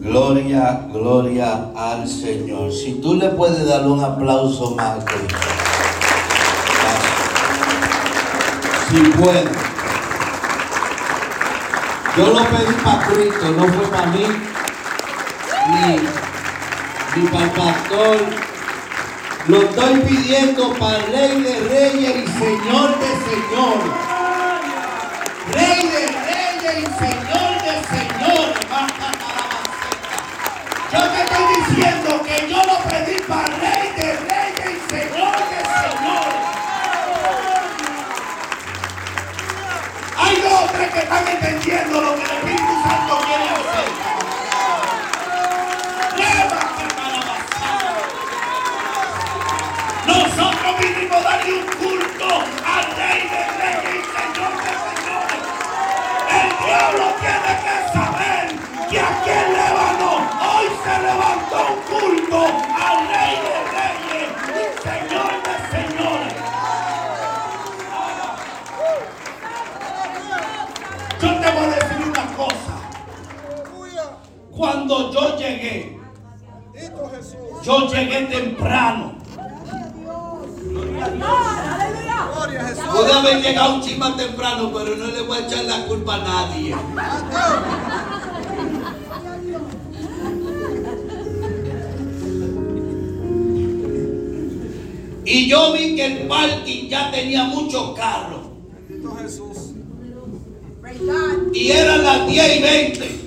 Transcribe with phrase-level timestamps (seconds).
[0.00, 2.72] Gloria, gloria al Señor.
[2.72, 5.04] Si tú le puedes dar un aplauso más,
[8.90, 9.44] si puedes.
[12.16, 14.26] Yo lo pedí para Cristo, no fue para mí,
[15.68, 18.16] ni, ni para el pastor.
[19.48, 23.92] Lo estoy pidiendo para el Rey de Reyes y Señor de Señores.
[25.52, 29.19] Rey de Reyes y Señor de Señores.
[30.92, 35.60] Yo te estoy diciendo que yo lo pedí para Rey de Reyes y Señor de
[35.70, 36.42] Señores.
[40.18, 43.90] Hay dos o tres que están entendiendo lo que el Espíritu Santo quiere hacer.
[50.06, 52.28] Nosotros vinimos a darle un culto
[52.66, 55.42] al Rey de Reyes y Señor de Señores.
[56.40, 58.44] El diablo tiene que saber
[58.90, 60.10] que aquí en Lébano
[60.50, 64.30] hoy se levantó un culto al Rey de Reyes
[64.82, 66.34] Señor de Señores.
[71.20, 72.74] Yo te voy a decir una cosa.
[74.50, 75.98] Cuando yo llegué,
[77.62, 79.20] yo llegué temprano.
[82.92, 86.18] Pude haber llegado un chisme temprano, pero no le voy a echar la culpa a
[86.18, 86.74] nadie.
[95.30, 98.40] Y yo vi que el parking ya tenía muchos carros.
[101.54, 103.20] Y eran las 10 y 20.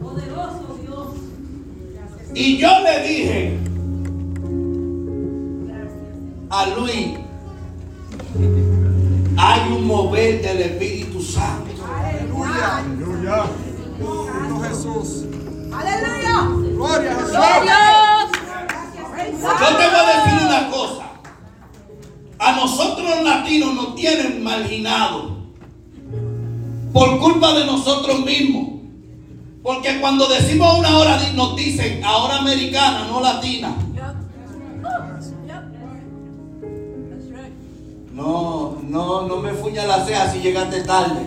[0.00, 1.08] Poderoso Dios.
[2.34, 3.58] Y yo le dije
[6.48, 7.08] a Luis,
[9.36, 11.70] hay un mover del Espíritu Santo.
[11.84, 13.44] Aleluya.
[13.98, 15.24] Cristo Jesús.
[15.70, 16.48] Aleluya.
[16.74, 17.32] Gloria a Jesús.
[17.62, 18.36] Dios.
[19.42, 21.05] Yo te voy a decir una cosa.
[22.38, 25.32] A nosotros los latinos nos tienen marginados
[26.92, 28.76] por culpa de nosotros mismos.
[29.62, 33.74] Porque cuando decimos una hora nos dicen ahora americana, no latina.
[38.12, 41.26] No, no, no me fuña la ceja si llegaste tarde.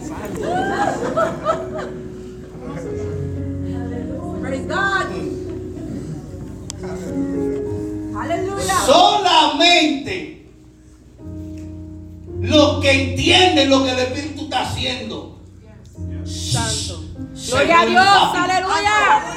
[8.16, 8.74] Aleluya.
[8.86, 10.39] Solamente
[12.40, 15.38] los que entienden lo que el Espíritu está haciendo.
[16.26, 17.04] Santo.
[17.36, 18.06] se Gloria a Dios.
[18.06, 18.44] rápido.
[18.44, 19.30] Aleluya.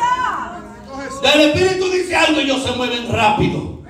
[1.34, 3.82] El Espíritu dice algo y ellos se mueven rápido.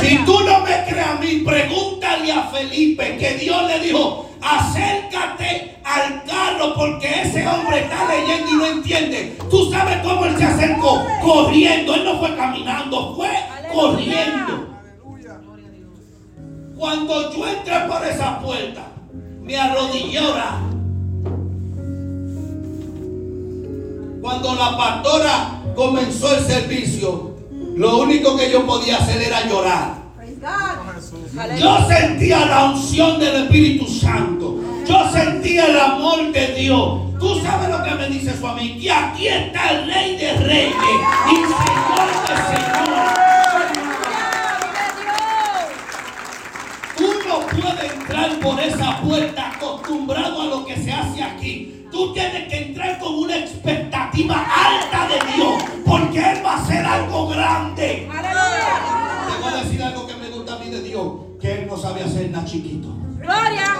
[0.00, 5.76] Si tú no me crees a mí, pregúntale a Felipe que Dios le dijo, acércate
[5.84, 9.38] al carro porque ese hombre está leyendo y no entiende.
[9.50, 11.94] Tú sabes cómo él se acercó, corriendo.
[11.94, 13.30] Él no fue caminando, fue
[13.72, 14.73] corriendo.
[16.76, 18.86] Cuando yo entré por esa puerta,
[19.42, 20.58] me arrodillé a orar.
[24.20, 27.36] Cuando la pastora comenzó el servicio,
[27.76, 30.04] lo único que yo podía hacer era llorar.
[31.58, 34.56] Yo sentía la unción del Espíritu Santo.
[34.86, 37.00] Yo sentía el amor de Dios.
[37.18, 38.78] Tú sabes lo que me dice eso a mí.
[38.80, 40.74] Que aquí está el Rey de Reyes
[41.30, 42.74] y Señor de Señores.
[46.96, 51.86] Tú no puedes entrar por esa puerta acostumbrado a lo que se hace aquí.
[51.90, 55.62] Tú tienes que entrar con una expectativa alta de Dios.
[55.86, 58.08] Porque Él va a hacer algo grande.
[58.08, 61.12] Te voy a decir algo que me gusta a mí de Dios.
[61.40, 62.88] Que Él no sabe hacer nada chiquito.
[63.20, 63.76] Gloria.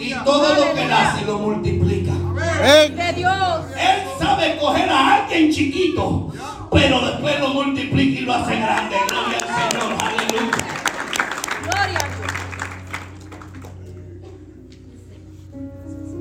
[0.00, 2.12] Y todo lo que nace lo multiplica.
[2.12, 3.64] De Dios.
[3.76, 6.32] Él sabe coger a alguien chiquito.
[6.72, 8.96] Pero después lo multiplica y lo hace grande.
[9.08, 10.27] Gloria al Señor.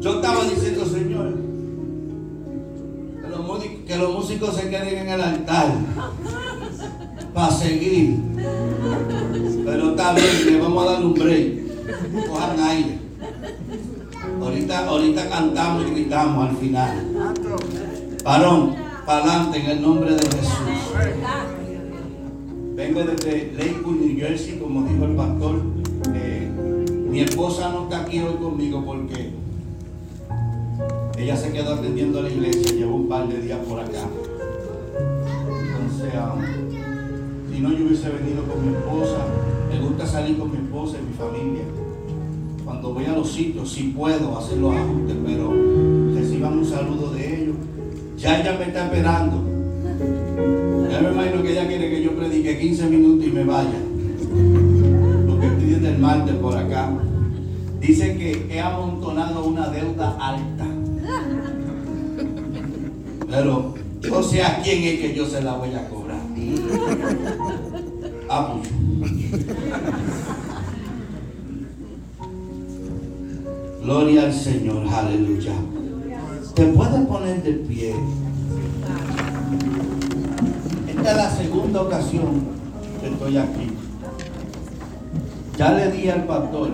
[0.07, 1.33] Yo estaba diciendo, Señor,
[3.85, 5.67] que los, músicos, se queden en el altar
[7.33, 8.15] para seguir.
[9.65, 12.25] Pero está bien, le vamos a dar un break.
[12.25, 12.99] Cojan aire.
[14.41, 17.03] Ahorita, ahorita cantamos y gritamos al final.
[18.23, 18.75] Varón,
[19.05, 20.53] para adelante en el nombre de Jesús.
[22.75, 25.61] Vengo desde Lakewood, New Jersey, como dijo el pastor.
[26.13, 26.49] Eh,
[27.09, 29.46] mi esposa no está aquí hoy conmigo porque
[31.17, 34.05] ella se quedó atendiendo a la iglesia, llevó un par de días por acá.
[35.61, 39.25] Entonces, um, si no, yo hubiese venido con mi esposa.
[39.71, 41.63] Me gusta salir con mi esposa y mi familia.
[42.63, 45.53] Cuando voy a los sitios, sí puedo hacer los ajustes, pero
[46.13, 47.55] reciban un saludo de ellos.
[48.17, 49.43] Ya ella me está esperando.
[50.91, 53.79] Ya me imagino que ella quiere que yo predique 15 minutos y me vaya.
[55.27, 56.91] Porque estoy desde el martes por acá.
[57.79, 60.76] Dice que he amontonado una deuda alta.
[63.29, 66.21] Pero yo sé a quién es que yo se la voy a cobrar.
[68.29, 68.69] Ah, pues.
[73.83, 75.53] Gloria al Señor, aleluya.
[76.55, 77.95] Te puedes poner de pie.
[80.89, 82.43] Esta es la segunda ocasión
[82.99, 83.71] que estoy aquí.
[85.57, 86.71] Ya le di al pastor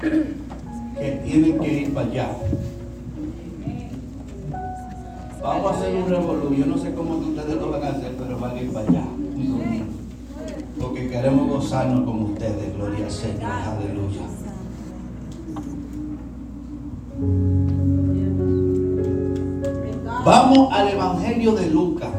[0.00, 2.28] que tiene que ir para allá.
[5.42, 6.54] Vamos a hacer un revolú.
[6.54, 9.04] Yo no sé cómo ustedes lo van a hacer, pero van a ir para allá.
[10.80, 12.76] Porque queremos gozarnos con ustedes.
[12.76, 13.50] Gloria al Señor.
[13.50, 14.22] Aleluya.
[20.24, 22.10] Vamos al Evangelio de Lucas.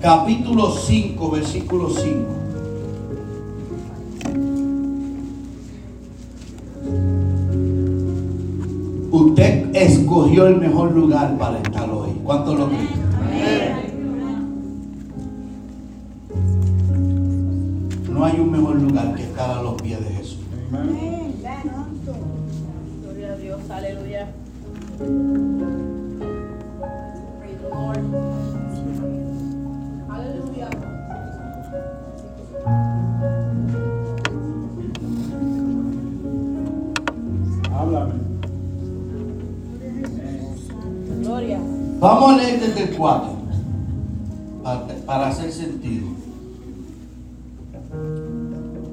[0.00, 2.43] Capítulo 5, versículo 5.
[9.34, 12.12] Usted escogió el mejor lugar para estar hoy.
[12.22, 12.86] ¿Cuánto lo creen?
[18.12, 20.38] No hay un mejor lugar que estar a los pies de Jesús.
[23.02, 23.58] Gloria a Dios.
[23.68, 24.28] Aleluya.
[42.04, 43.30] Vamos a leer desde el 4
[45.06, 46.06] para, hacer sentido.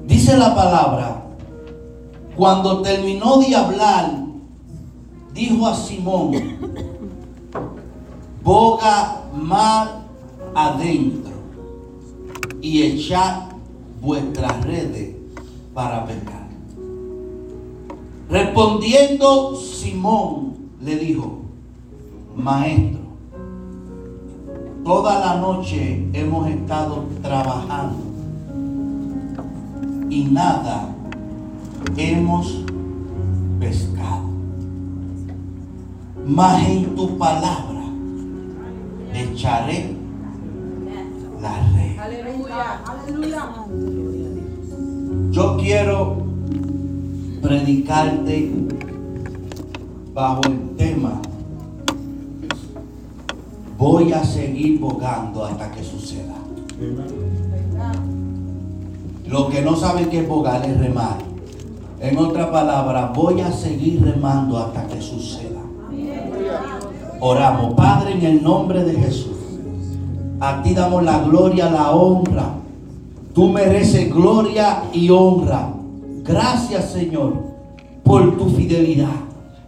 [0.06, 1.22] Dice la palabra,
[2.34, 4.18] cuando terminó de hablar,
[5.34, 6.32] dijo a Simón,
[8.42, 10.04] boga mar
[10.54, 11.34] adentro
[12.62, 13.42] y echad
[14.00, 15.16] vuestras redes
[15.74, 16.48] para pescar.
[18.30, 21.40] Respondiendo Simón le dijo,
[22.34, 23.01] Maestro,
[24.92, 27.96] toda la noche hemos estado trabajando
[30.10, 30.94] y nada
[31.96, 32.62] hemos
[33.58, 34.28] pescado.
[36.26, 37.84] Mas en tu palabra
[39.14, 39.96] echaré
[41.40, 41.98] la red.
[41.98, 43.44] Aleluya.
[45.30, 46.18] Yo quiero
[47.40, 48.52] predicarte
[50.12, 51.22] bajo el tema
[53.82, 56.36] voy a seguir bogando hasta que suceda.
[59.26, 61.18] Los que no saben qué es bogar es remar.
[62.00, 65.58] En otra palabra, voy a seguir remando hasta que suceda.
[67.18, 69.36] Oramos, Padre, en el nombre de Jesús.
[70.38, 72.54] A ti damos la gloria, la honra.
[73.34, 75.70] Tú mereces gloria y honra.
[76.22, 77.34] Gracias, Señor,
[78.04, 79.16] por tu fidelidad,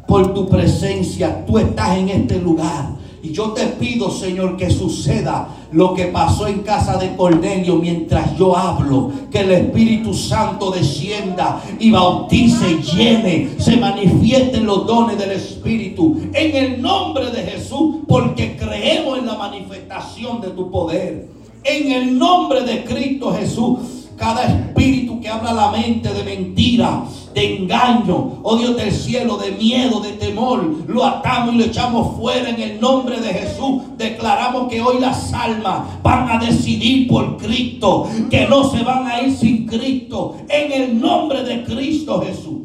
[0.06, 1.44] por tu presencia.
[1.46, 2.93] Tú estás en este lugar.
[3.24, 8.36] Y yo te pido, Señor, que suceda lo que pasó en casa de Cornelio mientras
[8.36, 9.10] yo hablo.
[9.30, 16.20] Que el Espíritu Santo descienda y bautice, llene, se manifiesten los dones del Espíritu.
[16.34, 21.26] En el nombre de Jesús, porque creemos en la manifestación de tu poder.
[21.64, 23.78] En el nombre de Cristo Jesús.
[24.18, 27.04] Cada espíritu que habla la mente de mentira,
[27.34, 32.16] de engaño, oh Dios del cielo, de miedo, de temor, lo atamos y lo echamos
[32.16, 33.82] fuera en el nombre de Jesús.
[33.98, 39.20] Declaramos que hoy las almas van a decidir por Cristo, que no se van a
[39.22, 42.62] ir sin Cristo, en el nombre de Cristo Jesús.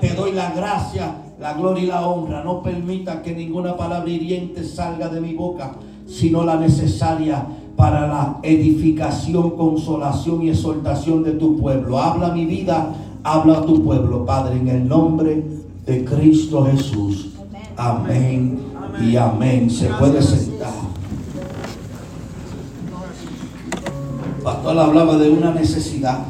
[0.00, 2.42] Te doy la gracia, la gloria y la honra.
[2.42, 5.76] No permita que ninguna palabra hiriente salga de mi boca,
[6.08, 11.98] sino la necesaria para la edificación, consolación y exhortación de tu pueblo.
[11.98, 12.92] Habla mi vida,
[13.24, 15.44] habla a tu pueblo, Padre, en el nombre
[15.86, 17.30] de Cristo Jesús.
[17.76, 18.60] Amén
[19.02, 19.70] y amén.
[19.70, 20.72] Se puede sentar.
[24.42, 26.24] Pastor hablaba de una necesidad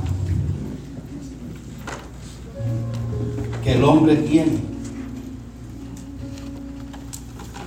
[3.65, 4.59] que el hombre tiene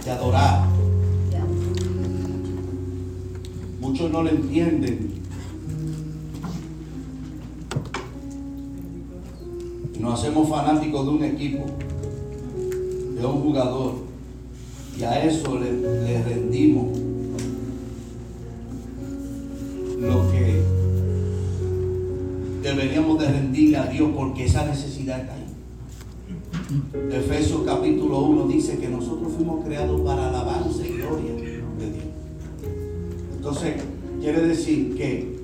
[0.04, 0.66] de adorar.
[3.80, 5.15] Muchos no lo entienden.
[10.00, 11.66] Nos hacemos fanáticos de un equipo,
[13.20, 13.94] de un jugador.
[14.98, 16.98] Y a eso le, rendimos
[20.00, 20.64] lo que
[22.62, 25.46] deberíamos de rendirle a Dios porque esa necesidad está ahí.
[27.12, 32.06] Efesios capítulo 1 dice que nosotros fuimos creados para alabanza y gloria de Dios.
[33.36, 33.76] Entonces,
[34.20, 35.36] quiere decir que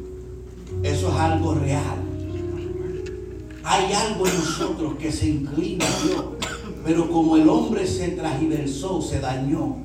[0.84, 2.00] eso es algo real.
[3.63, 6.25] Hay algo en nosotros que se inclina a Dios,
[6.84, 9.77] pero como el hombre se transversó, se dañó,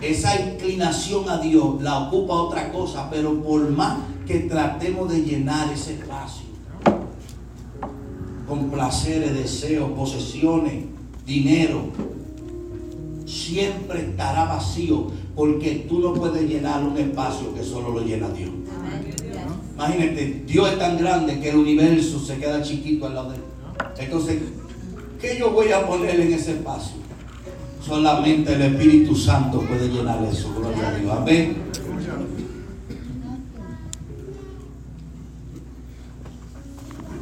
[0.00, 5.72] esa inclinación a Dios la ocupa otra cosa, pero por más que tratemos de llenar
[5.72, 6.44] ese espacio
[8.46, 10.84] con placeres, deseos, posesiones,
[11.26, 11.88] dinero,
[13.24, 18.50] siempre estará vacío porque tú no puedes llenar un espacio que solo lo llena Dios.
[19.74, 23.42] Imagínate, Dios es tan grande que el universo se queda chiquito al lado de él.
[23.98, 24.42] Entonces,
[25.20, 26.96] ¿qué yo voy a poner en ese espacio?
[27.84, 30.54] Solamente el Espíritu Santo puede llenar eso.
[30.54, 31.12] Gloria a Dios.
[31.12, 31.56] Amén.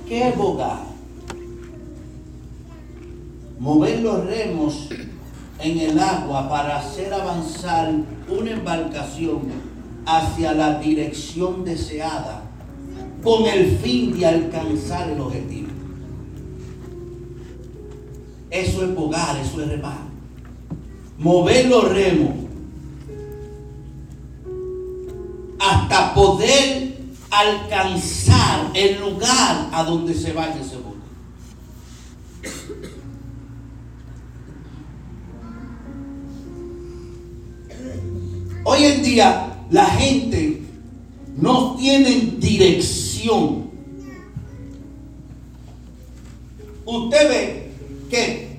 [0.07, 0.81] ¿Qué es bogar?
[3.59, 4.89] Mover los remos
[5.59, 7.95] en el agua para hacer avanzar
[8.29, 9.72] una embarcación
[10.07, 12.43] hacia la dirección deseada
[13.23, 15.69] con el fin de alcanzar el objetivo.
[18.51, 20.03] Eso es bogar, eso es remar.
[21.19, 22.43] Mover los remos
[25.59, 26.99] hasta poder
[27.31, 30.92] alcanzar el lugar a donde se vaya ese bote.
[38.65, 40.63] Hoy en día la gente
[41.37, 43.71] no tiene dirección.
[46.85, 47.71] Usted ve
[48.11, 48.57] que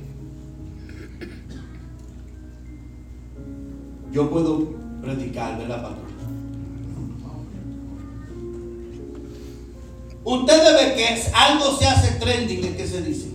[4.11, 6.13] yo puedo predicar, ¿verdad, patrón?
[10.25, 13.27] Usted ve que algo se hace trending, ¿en qué se dice?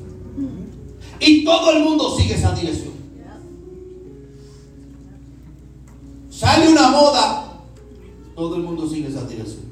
[1.20, 2.97] Y todo el mundo sigue esa dirección.
[6.38, 7.52] Sale una moda,
[8.36, 9.64] todo el mundo sigue esa dirección.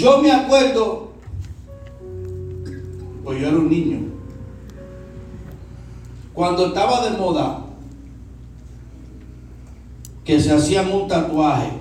[0.00, 1.10] Yo me acuerdo,
[3.22, 3.98] pues yo era un niño,
[6.32, 7.66] cuando estaba de moda,
[10.24, 11.72] que se hacían un tatuaje.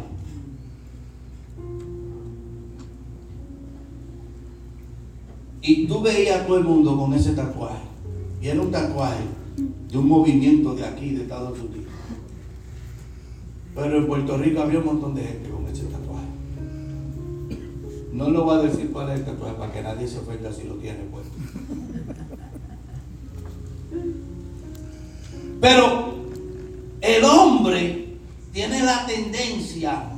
[5.62, 7.86] Y tú veías a todo el mundo con ese tatuaje.
[8.42, 9.24] Y era un tatuaje
[9.90, 11.85] de un movimiento de aquí, de Estados Unidos.
[13.76, 16.26] Pero en Puerto Rico había un montón de gente con ese tatuaje.
[18.14, 20.64] No lo voy a decir cuál es el tatuaje para que nadie se ofenda si
[20.64, 21.34] lo tiene puesto.
[25.60, 26.16] Pero
[27.02, 28.16] el hombre
[28.54, 30.12] tiene la tendencia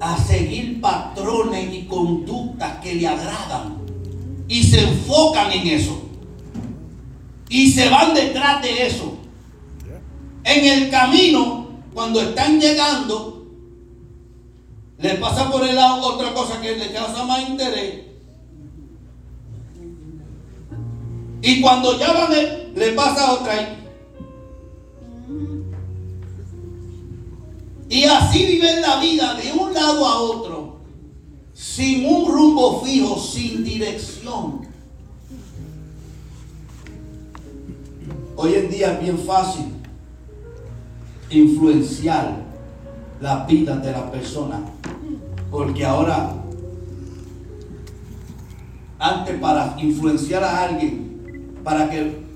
[0.00, 3.76] a seguir patrones y conductas que le agradan
[4.48, 6.02] y se enfocan en eso
[7.48, 9.16] y se van detrás de eso.
[10.44, 11.65] En el camino,
[11.96, 13.46] cuando están llegando,
[14.98, 18.04] le pasa por el lado otra cosa que le causa más interés.
[21.40, 22.32] Y cuando ya van,
[22.74, 23.78] le pasa otra.
[27.88, 30.76] Y así viven la vida de un lado a otro,
[31.54, 34.68] sin un rumbo fijo, sin dirección.
[38.36, 39.75] Hoy en día es bien fácil
[41.30, 42.44] influenciar
[43.20, 44.60] la vida de la persona,
[45.50, 46.34] porque ahora,
[48.98, 52.26] antes para influenciar a alguien, para que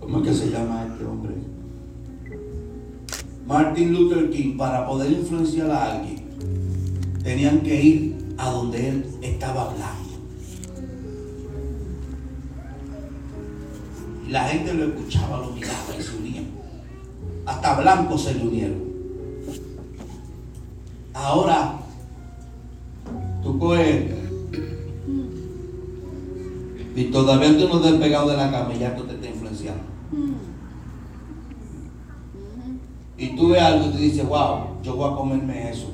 [0.00, 1.34] ¿Cómo es que se llama este hombre?
[3.46, 6.22] Martin Luther King, para poder influenciar a alguien,
[7.22, 10.01] tenían que ir a donde él estaba hablando.
[14.32, 16.46] La gente lo escuchaba, lo miraba y se unían.
[17.44, 18.82] Hasta blancos se le unieron.
[21.12, 21.80] Ahora,
[23.42, 24.06] tú coges
[26.96, 29.28] y todavía tú no te has pegado de la cama y ya tú te estás
[29.28, 29.82] influenciando.
[33.18, 35.90] Y tú ves algo y te dices, wow, yo voy a comerme eso.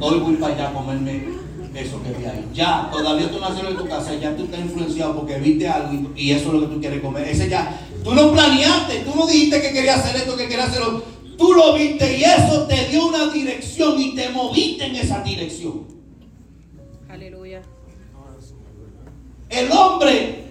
[0.00, 2.48] Hoy voy para allá a comerme eso que vi ahí.
[2.52, 6.10] Ya, todavía tú no haces en tu casa, ya tú estás influenciado porque viste algo
[6.14, 7.28] y, y eso es lo que tú quieres comer.
[7.28, 11.02] Ese ya, tú no planeaste, tú no dijiste que querías hacer esto, que querías hacerlo.
[11.36, 15.86] Tú lo viste y eso te dio una dirección y te moviste en esa dirección.
[17.08, 17.62] Aleluya.
[19.48, 20.44] El hombre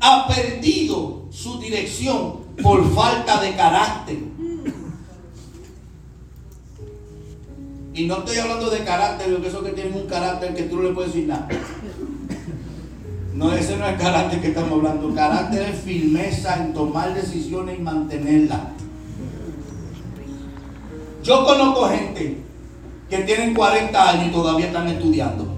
[0.00, 4.18] ha perdido su dirección por falta de carácter.
[7.96, 10.82] Y no estoy hablando de carácter, porque eso que tienen un carácter que tú no
[10.82, 11.48] le puedes decir nada.
[13.32, 15.14] No, ese no es el carácter que estamos hablando.
[15.14, 18.60] Carácter es firmeza en tomar decisiones y mantenerlas.
[21.22, 22.42] Yo conozco gente
[23.08, 25.54] que tienen 40 años y todavía están estudiando.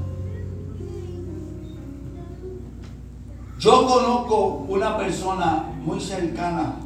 [3.59, 6.76] Yo conozco una persona muy cercana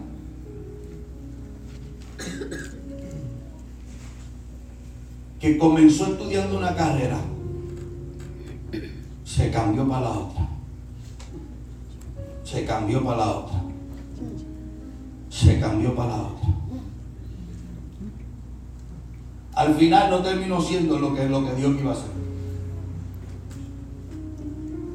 [5.42, 7.18] que comenzó estudiando una carrera,
[9.24, 10.48] se cambió para la otra,
[12.44, 13.60] se cambió para la otra,
[15.28, 16.48] se cambió para la otra.
[19.54, 22.12] Al final no terminó siendo lo que, lo que Dios iba a hacer.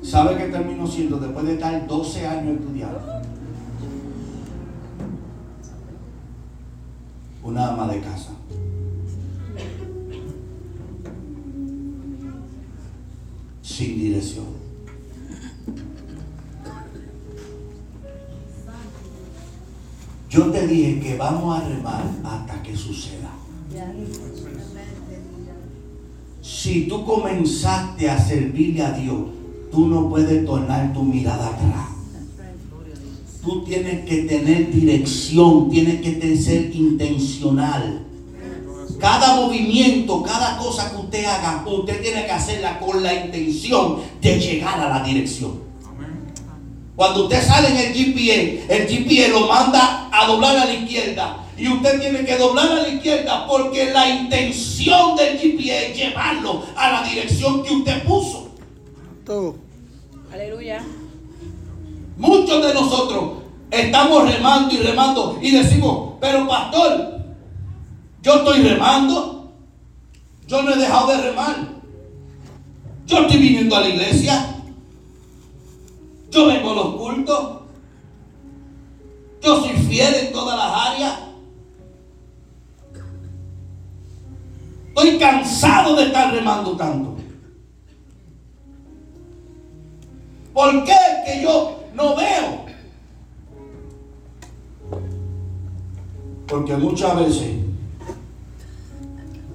[0.01, 3.01] ¿Sabe qué terminó siendo después de estar 12 años estudiando?
[7.43, 8.31] Una ama de casa.
[13.67, 14.45] Sin dirección.
[20.29, 23.29] Yo te dije que vamos a remar hasta que suceda.
[26.41, 29.17] Si tú comenzaste a servirle a Dios,
[29.69, 31.89] tú no puedes tornar tu mirada atrás.
[33.43, 38.05] Tú tienes que tener dirección, tienes que ser intencional.
[38.99, 44.39] Cada movimiento, cada cosa que usted haga, usted tiene que hacerla con la intención de
[44.39, 45.67] llegar a la dirección.
[46.95, 51.37] Cuando usted sale en el GPS, el GPS lo manda a doblar a la izquierda.
[51.55, 56.63] Y usted tiene que doblar a la izquierda porque la intención del GPS es llevarlo
[56.75, 58.49] a la dirección que usted puso.
[60.33, 60.83] Aleluya.
[62.17, 67.16] Muchos de nosotros estamos remando y remando y decimos, pero pastor,
[68.21, 69.51] yo estoy remando,
[70.47, 71.55] yo no he dejado de remar,
[73.05, 74.55] yo estoy viniendo a la iglesia,
[76.29, 77.61] yo vengo a los cultos,
[79.41, 81.19] yo soy fiel en todas las áreas.
[84.87, 87.15] Estoy cansado de estar remando tanto.
[90.53, 92.65] ¿Por qué que yo no veo?
[96.47, 97.66] Porque muchas veces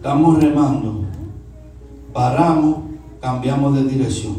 [0.03, 1.05] estamos remando,
[2.13, 2.79] paramos,
[3.21, 4.39] cambiamos de dirección.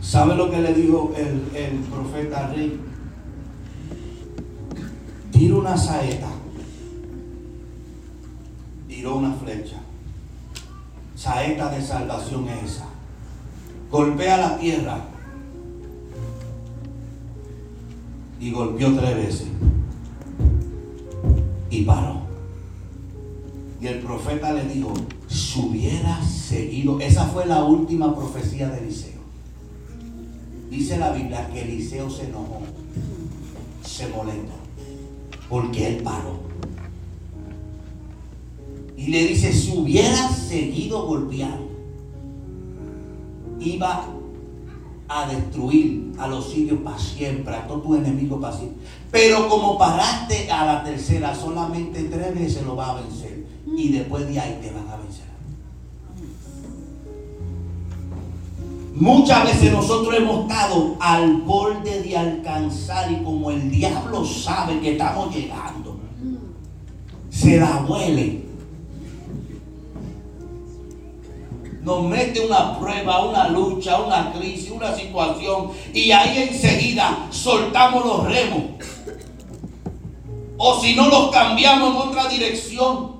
[0.00, 2.78] ¿Sabe lo que le dijo el, profeta Rey?
[5.32, 6.28] Tira una saeta,
[8.86, 9.78] tiró una flecha.
[11.16, 12.86] Saeta de salvación es esa
[13.90, 15.00] golpea la tierra
[18.38, 19.48] y golpeó tres veces
[21.70, 22.27] y paró.
[23.80, 24.92] Y el profeta le dijo,
[25.28, 29.18] si hubiera seguido, esa fue la última profecía de Eliseo.
[30.68, 32.60] Dice la Biblia que Eliseo se enojó,
[33.84, 34.54] se molestó,
[35.48, 36.40] porque él paró.
[38.96, 41.68] Y le dice, si hubiera seguido golpeando,
[43.60, 44.06] iba
[45.08, 48.82] a destruir a los sitios para siempre, a todos tus enemigos para siempre.
[49.10, 53.37] Pero como paraste a la tercera, solamente tres veces lo va a vencer.
[53.78, 55.24] Y después de ahí te van a vencer.
[58.94, 64.92] Muchas veces nosotros hemos estado al borde de alcanzar y como el diablo sabe que
[64.92, 66.00] estamos llegando,
[67.30, 68.48] se la huele
[71.88, 78.24] nos mete una prueba, una lucha, una crisis, una situación y ahí enseguida soltamos los
[78.24, 78.62] remos.
[80.58, 83.17] O si no los cambiamos en otra dirección.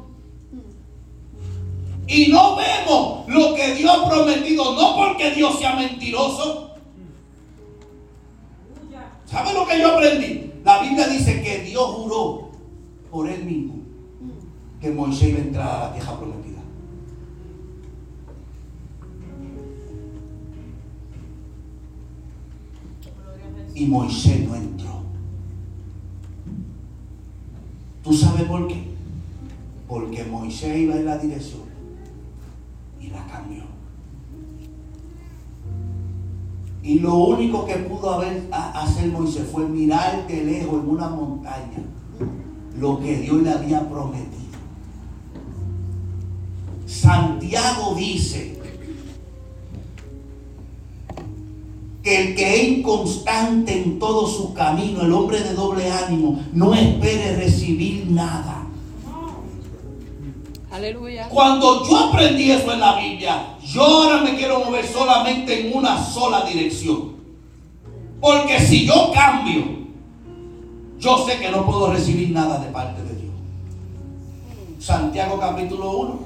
[2.09, 6.71] Y no vemos lo que Dios ha prometido, no porque Dios sea mentiroso.
[9.27, 10.53] ¿Sabe lo que yo aprendí?
[10.65, 12.49] La Biblia dice que Dios juró
[13.11, 13.75] por él mismo
[14.81, 16.49] que Moisés iba a entrar a la tierra prometida.
[23.75, 25.03] y Moisés no entró.
[28.03, 28.83] ¿Tú sabes por qué?
[29.87, 31.68] Porque Moisés iba en la dirección
[33.09, 33.63] y la cambió.
[36.83, 41.83] Y lo único que pudo haber, hacer Moisés fue mirar de lejos en una montaña
[42.79, 44.39] lo que Dios le había prometido.
[46.87, 48.59] Santiago dice
[52.03, 56.73] que el que es inconstante en todo su camino, el hombre de doble ánimo, no
[56.75, 58.58] espere recibir nada.
[60.79, 61.29] Aleluya.
[61.29, 66.03] Cuando yo aprendí eso en la Biblia, yo ahora me quiero mover solamente en una
[66.03, 67.17] sola dirección.
[68.21, 69.65] Porque si yo cambio,
[70.99, 73.33] yo sé que no puedo recibir nada de parte de Dios.
[74.79, 76.19] Santiago capítulo 1.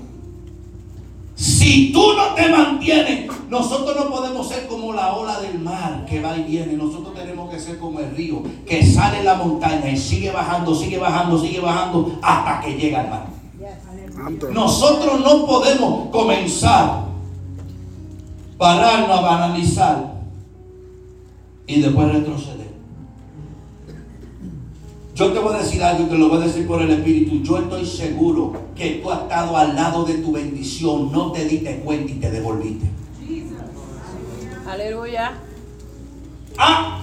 [1.35, 6.21] Si tú no te mantienes, nosotros no podemos ser como la ola del mar que
[6.21, 6.75] va y viene.
[6.75, 10.75] Nosotros tenemos que ser como el río que sale en la montaña y sigue bajando,
[10.75, 13.32] sigue bajando, sigue bajando hasta que llega al mar.
[14.31, 17.07] Nosotros no podemos comenzar,
[18.57, 20.13] pararnos a banalizar
[21.67, 22.73] y después retroceder.
[25.15, 27.43] Yo te voy a decir algo y te lo voy a decir por el Espíritu.
[27.43, 31.81] Yo estoy seguro que tú has estado al lado de tu bendición, no te diste
[31.81, 32.87] cuenta y te devolviste.
[34.67, 35.33] Aleluya.
[36.57, 37.03] Ah,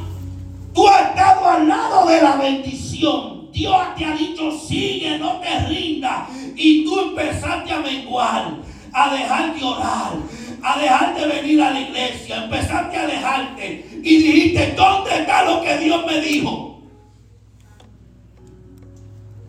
[0.74, 3.39] tú has estado al lado de la bendición.
[3.52, 6.30] Dios te ha dicho, sigue, no te rindas.
[6.56, 8.58] Y tú empezaste a menguar,
[8.94, 10.14] a dejar de orar,
[10.62, 12.44] a dejar de venir a la iglesia.
[12.44, 16.82] Empezaste a alejarte y dijiste, ¿dónde está lo que Dios me dijo?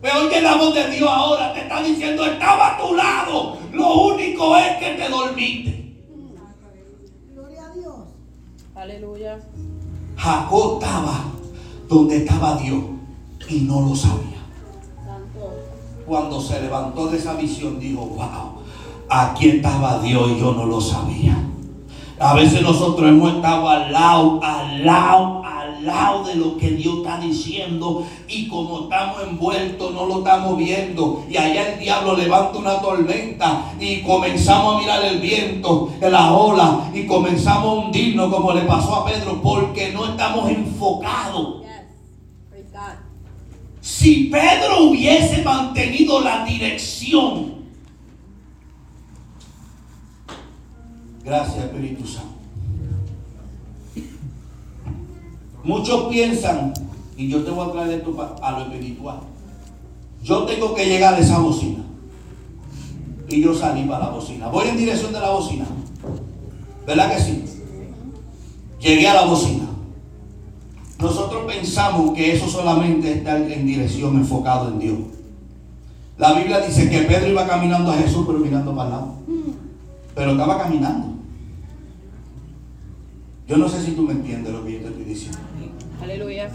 [0.01, 3.57] Pero oye la voz de Dios ahora, te está diciendo, estaba a tu lado.
[3.71, 5.95] Lo único es que te dormiste.
[7.33, 7.95] Gloria a Dios.
[8.73, 9.39] Aleluya.
[10.17, 11.25] Jacob estaba
[11.87, 12.83] donde estaba Dios
[13.49, 14.39] y no lo sabía.
[16.05, 18.61] Cuando se levantó de esa visión, dijo, wow,
[19.09, 21.37] aquí estaba Dios y yo no lo sabía.
[22.19, 26.97] A veces nosotros hemos estado al lado, al lado, al lado de lo que Dios
[26.97, 32.59] está diciendo y como estamos envueltos no lo estamos viendo y allá el diablo levanta
[32.59, 38.53] una tormenta y comenzamos a mirar el viento, la ola y comenzamos a hundirnos como
[38.53, 41.61] le pasó a Pedro porque no estamos enfocados.
[43.81, 47.55] Si Pedro hubiese mantenido la dirección,
[51.23, 52.29] gracias Espíritu Santo.
[55.63, 56.73] Muchos piensan,
[57.17, 59.19] y yo te voy a traer esto a lo espiritual.
[60.23, 61.83] Yo tengo que llegar a esa bocina.
[63.27, 64.47] Y yo salí para la bocina.
[64.47, 65.65] Voy en dirección de la bocina.
[66.85, 67.43] ¿Verdad que sí?
[68.79, 69.70] Llegué a la bocina.
[71.01, 74.99] Nosotros pensamos que eso solamente está en dirección enfocado en Dios.
[76.19, 79.15] La Biblia dice que Pedro iba caminando a Jesús, pero mirando para el lado.
[80.13, 81.15] Pero estaba caminando.
[83.47, 85.39] Yo no sé si tú me entiendes lo que yo te estoy diciendo.
[86.03, 86.51] Aleluya.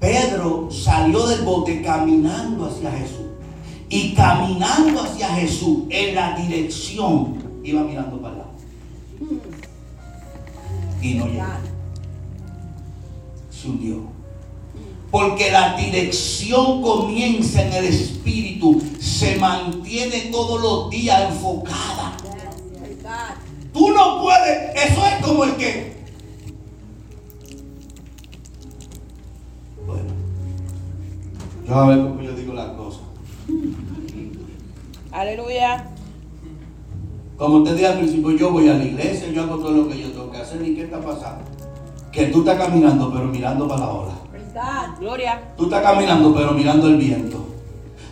[0.00, 3.26] Pedro salió del bote caminando hacia Jesús.
[3.88, 8.50] Y caminando hacia Jesús en la dirección, iba mirando para el lado.
[11.00, 11.77] Y no llegó.
[13.60, 14.02] Se hundió.
[15.10, 22.16] Porque la dirección comienza en el espíritu, se mantiene todos los días enfocada.
[23.72, 25.96] Tú no puedes, eso es como el que.
[29.86, 30.10] Bueno,
[31.66, 33.00] yo a ver cómo yo digo las cosas.
[35.10, 35.90] Aleluya.
[37.38, 40.00] Como te dije al principio, yo voy a la iglesia, yo hago todo lo que
[40.00, 40.60] yo tengo que hacer.
[40.66, 41.57] ¿Y qué está pasando?
[42.18, 44.12] Que tú estás caminando, pero mirando para la ola.
[44.98, 45.40] Gloria.
[45.56, 47.46] Tú estás caminando, pero mirando el viento.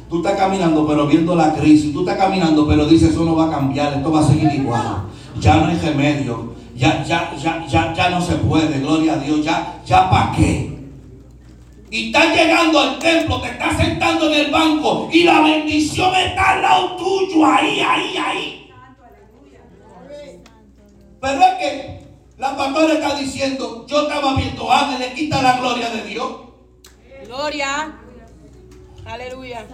[0.09, 1.93] Tú estás caminando, pero viendo la crisis.
[1.93, 5.07] Tú estás caminando, pero dices, eso no va a cambiar, esto va a seguir igual.
[5.41, 6.55] Ya no hay remedio.
[6.77, 9.45] Ya, ya, ya, ya, ya no se puede, gloria a Dios.
[9.45, 10.79] Ya, ya para qué.
[11.91, 16.53] Y estás llegando al templo, te estás sentando en el banco y la bendición está
[16.53, 18.71] al lado tuyo, ahí, ahí, ahí.
[21.21, 21.96] Pero es que
[22.39, 26.33] la pastora está diciendo, yo estaba viendo ángeles, quita la gloria de Dios.
[27.27, 27.99] Gloria.
[29.05, 29.67] Aleluya.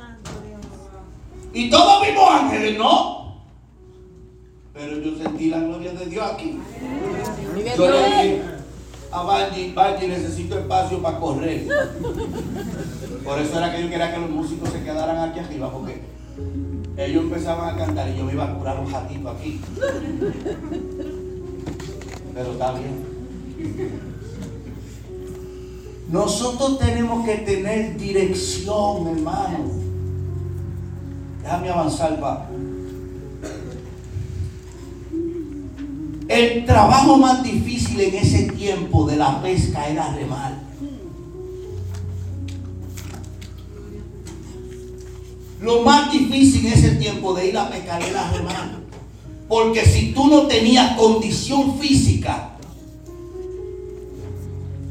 [1.53, 3.43] Y todos vimos ángeles, ¿no?
[4.73, 6.59] Pero yo sentí la gloria de Dios aquí.
[7.77, 8.43] Yo le dije
[9.11, 11.67] a Banji, Banji, necesito espacio para correr.
[13.25, 16.01] Por eso era que yo quería que los músicos se quedaran aquí arriba, porque
[16.97, 19.61] ellos empezaban a cantar y yo me iba a curar un ratito aquí.
[22.35, 23.05] Pero bien.
[26.11, 29.71] Nosotros tenemos que tener dirección, hermano.
[31.43, 32.49] Déjame avanzar, pa.
[36.29, 40.55] El trabajo más difícil en ese tiempo de la pesca era remar.
[45.61, 48.82] Lo más difícil en ese tiempo de ir a pescar era remar.
[49.53, 52.53] Porque si tú no tenías condición física,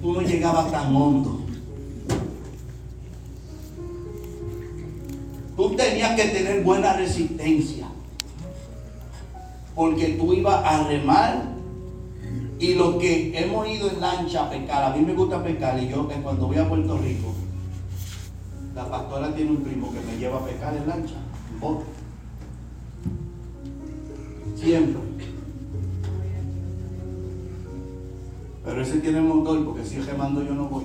[0.03, 1.39] tú no llegabas tan hondo.
[5.57, 7.87] Tú tenías que tener buena resistencia.
[9.73, 11.55] Porque tú ibas a remar.
[12.59, 15.87] Y los que hemos ido en lancha a pescar, a mí me gusta pescar y
[15.87, 17.33] yo que cuando voy a Puerto Rico,
[18.75, 21.15] la pastora tiene un primo que me lleva a pescar en lancha,
[21.51, 22.00] en bote.
[24.55, 25.01] Siempre.
[28.63, 30.83] Pero ese tiene motor porque si remando yo no voy.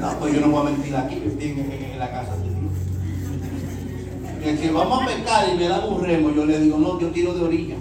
[0.00, 1.58] No, pues yo no voy a mentir aquí, en,
[1.92, 2.32] en- la casa.
[4.42, 7.08] Que si vamos a pescar y me dan un remo, yo le digo, no, yo
[7.10, 7.76] tiro de orilla.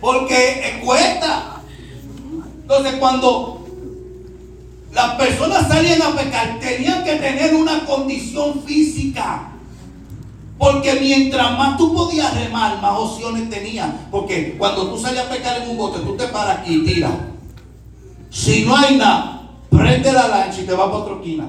[0.00, 1.62] Porque cuesta.
[2.62, 3.61] Entonces cuando
[4.92, 9.48] las personas salían a pescar, tenían que tener una condición física.
[10.58, 13.88] Porque mientras más tú podías remar, más opciones tenías.
[14.10, 17.12] Porque cuando tú salías a pescar en un bote, tú te paras aquí y tiras.
[18.30, 21.46] Si no hay nada, prende la lancha y te vas para otra esquina.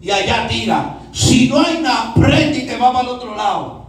[0.00, 0.98] Y allá tira.
[1.12, 3.86] Si no hay nada, prende y te vas para el otro lado.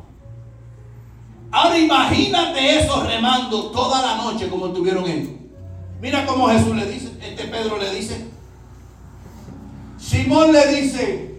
[1.52, 5.30] Ahora imagínate eso remando toda la noche como estuvieron ellos.
[6.00, 8.38] Mira cómo Jesús le dice, este Pedro le dice.
[10.10, 11.36] Simón le dice,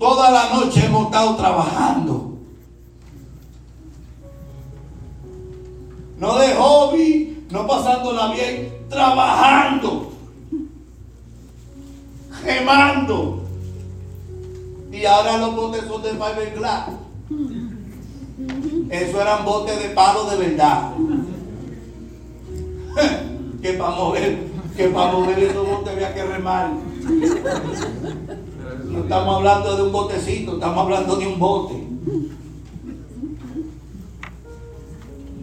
[0.00, 2.38] toda la noche hemos estado trabajando.
[6.18, 10.10] No de hobby, no pasándola bien, trabajando.
[12.42, 13.44] Gemando.
[14.90, 16.88] Y ahora los botes son de fiberglass.
[18.90, 20.94] Eso eran botes de palo de verdad.
[23.62, 26.95] que para mover, que para mover esos botes había que remar.
[28.90, 31.86] No estamos hablando de un botecito, estamos hablando de un bote.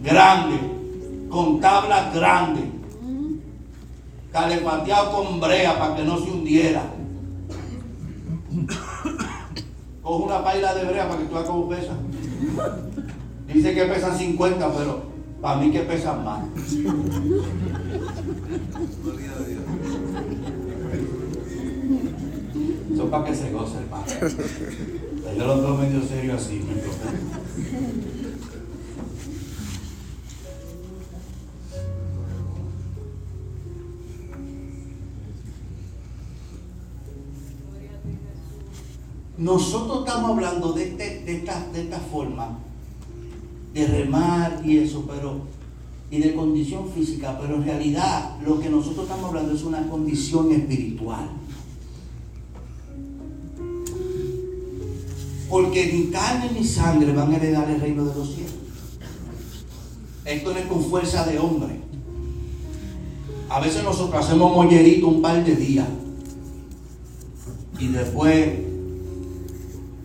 [0.02, 0.58] Grande,
[1.30, 2.64] con tablas grandes,
[4.30, 6.82] calefateado con brea para que no se hundiera.
[10.02, 11.94] Coge una paila de brea para que tú veas cómo pesa.
[13.52, 15.02] Dice que pesan 50, pero
[15.40, 16.42] para mí que pesan más.
[23.10, 24.04] Para que se goce, hermano.
[25.38, 26.60] Yo lo veo medio serio así.
[39.36, 42.58] Nosotros estamos hablando de, este- de, esta, de esta forma,
[43.72, 45.40] de remar y eso, pero,
[46.10, 50.52] y de condición física, pero en realidad lo que nosotros estamos hablando es una condición
[50.52, 51.28] espiritual.
[55.48, 58.54] Porque ni carne ni sangre van a heredar el reino de los cielos.
[60.24, 61.80] Esto no es con fuerza de hombre.
[63.48, 65.86] A veces nosotros hacemos mollerito un par de días.
[67.78, 68.48] Y después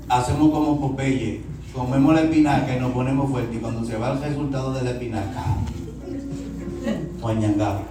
[0.10, 1.42] hacemos como Popeye.
[1.74, 3.56] Comemos la espinaca y nos ponemos fuertes.
[3.56, 5.46] Y cuando se va el resultado de la espinaca,
[7.22, 7.82] guañangao.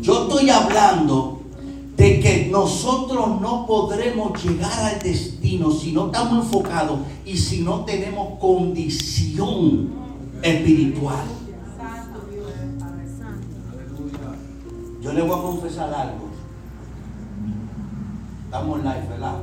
[0.00, 1.39] Yo estoy hablando
[2.00, 7.84] de que nosotros no podremos llegar al destino si no estamos enfocados y si no
[7.84, 9.90] tenemos condición
[10.40, 11.26] espiritual.
[15.02, 16.30] Yo le voy a confesar algo.
[18.46, 19.36] Estamos live, ¿verdad?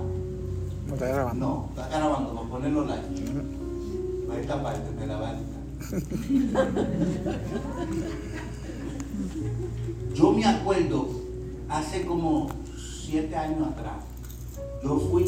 [0.88, 1.46] No está grabando.
[1.46, 3.04] No, está grabando, para ponerlo live.
[4.28, 5.38] Para esta parte me la va a.
[10.16, 11.27] Yo me acuerdo
[11.70, 12.50] hace como
[13.06, 14.04] siete años atrás.
[14.84, 15.26] Yo fui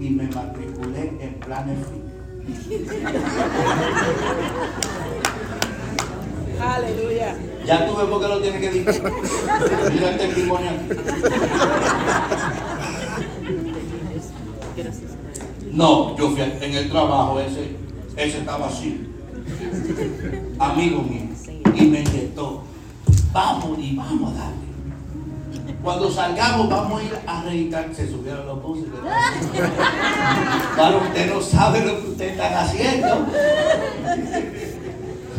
[0.00, 2.70] y me matriculé en Planet Fit.
[6.60, 7.36] Aleluya.
[7.64, 9.02] Ya tú ves por qué lo tienes que decir.
[9.92, 10.88] Mira el testimonio aquí.
[15.72, 17.76] No, yo fui en el trabajo, ese,
[18.16, 19.06] ese estaba así.
[20.58, 21.28] Amigo mío.
[21.74, 22.62] Y me inyectó.
[23.32, 24.69] Vamos y vamos a darle.
[25.82, 27.88] Cuando salgamos vamos a ir a registrar.
[27.94, 28.84] Se subieron los buses.
[30.74, 33.06] Claro, usted no sabe lo que usted está haciendo.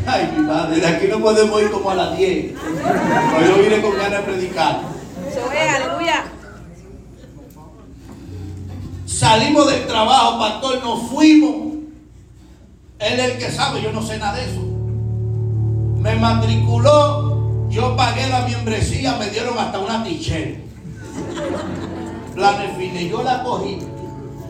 [0.08, 2.54] Ay, mi madre, de aquí no podemos ir como a las 10.
[2.60, 4.82] Pero yo vine con ganas de predicar.
[5.76, 6.24] Aleluya.
[9.06, 11.76] Salimos del trabajo, pastor, nos fuimos.
[12.98, 14.62] Él es el que sabe, yo no sé nada de eso.
[16.00, 17.31] Me matriculó
[17.72, 20.60] Yo pagué la membresía, me dieron hasta una t-shirt.
[22.36, 23.80] Planes fines, yo la cogí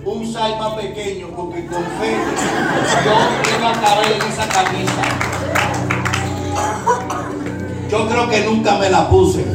[0.03, 2.17] un size más pequeño porque con fe
[3.05, 5.03] yo iba a caber en esa camisa.
[7.91, 9.45] Yo creo que nunca me la puse.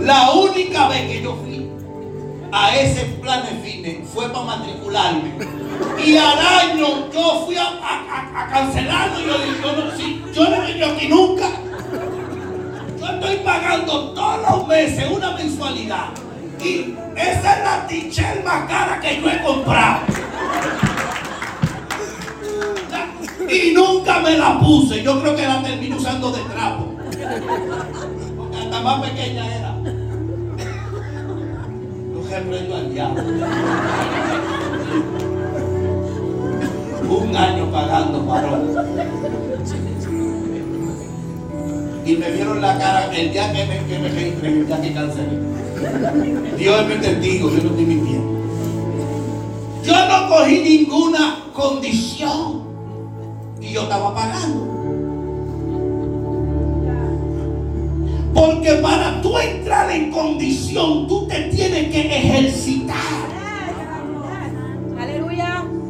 [0.00, 1.70] La única vez que yo fui
[2.52, 5.32] a ese planes fines fue para matricularme.
[6.04, 9.96] Y al año yo fui a, a- a- a cancelarlo y yo dije, yo no,
[9.96, 11.48] sí, yo no he aquí nunca.
[13.00, 16.06] Yo estoy pagando todos los meses una mensualidad.
[16.62, 20.00] Y esa es la t-shirt más cara que yo he comprado.
[23.48, 25.02] Y nunca me la puse.
[25.02, 26.94] Yo creo que la terminé usando de trapo.
[28.36, 29.74] Porque hasta más pequeña era.
[32.14, 33.22] Yo reprendo al diablo.
[37.08, 38.74] Un año pagando parón.
[42.06, 45.38] Y me vieron la cara el día que me, que me el día que cancelé.
[46.58, 48.34] Dios mi testigo, yo no estoy mintiendo.
[49.84, 52.62] Yo no cogí ninguna condición
[53.60, 54.74] y yo estaba pagando.
[58.34, 63.33] Porque para tú entrar en condición, tú te tienes que ejercitar.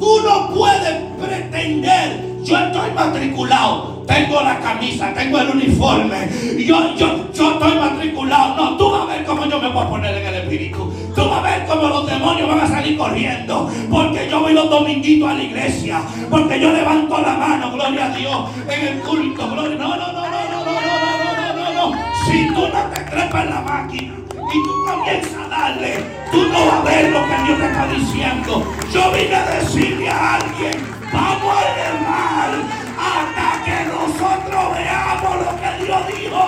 [0.05, 7.33] Tú no puedes pretender, yo estoy matriculado, tengo la camisa, tengo el uniforme, yo, yo,
[7.33, 8.55] yo estoy matriculado.
[8.55, 10.93] No, tú vas a ver cómo yo me voy a poner en el espíritu.
[11.15, 13.71] Tú vas a ver cómo los demonios van a salir corriendo.
[13.91, 16.03] Porque yo voy los dominguitos a la iglesia.
[16.29, 19.49] Porque yo levanto la mano, gloria a Dios, en el culto.
[19.49, 19.79] Gloria.
[19.79, 20.85] No, no, no, no, no, no, no,
[21.25, 21.99] no, no, no, no.
[22.27, 26.67] Si tú no te trepas en la máquina y tú comienzas a darle, tú no
[26.67, 28.73] vas a ver lo que Dios te está diciendo.
[28.93, 32.51] Yo vine a decirle a alguien, vamos a elevar
[32.99, 36.45] hasta que nosotros veamos lo que Dios dijo.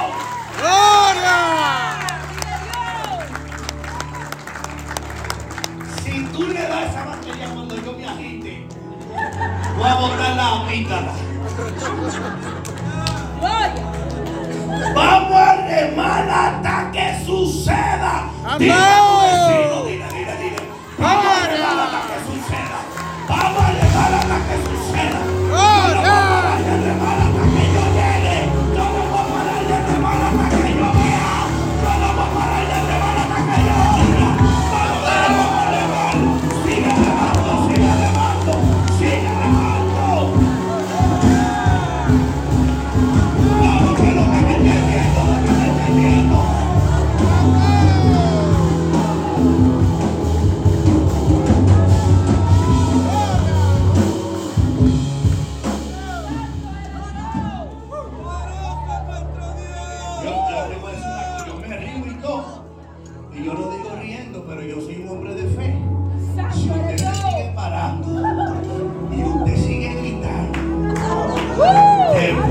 [6.03, 8.67] Si tú le das esa batería cuando yo me agite,
[9.77, 11.13] voy a botar la amígdala.
[14.95, 18.31] Vamos a remar hasta que suceda.
[18.59, 20.57] Dile a tu vecino, dile, dile, dile.
[20.99, 22.79] Vamos a remar hasta que suceda.
[23.29, 25.21] Vamos a remar hasta que suceda.
[25.49, 26.07] No voy a
[26.77, 27.65] remar hasta que.
[27.75, 27.85] Yo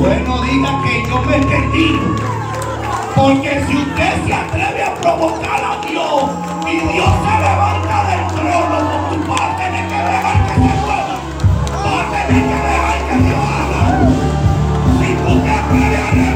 [0.06, 2.00] después no diga que yo me entendí.
[3.16, 6.24] Porque si usted se atreve a provocar a Dios
[6.68, 8.78] y Dios se levanta del trono,
[9.10, 11.18] tú vas a tener que dejar que se mueva.
[11.84, 13.84] Vas a tener que dejar que Dios haga.
[15.00, 16.35] Si tú te atreves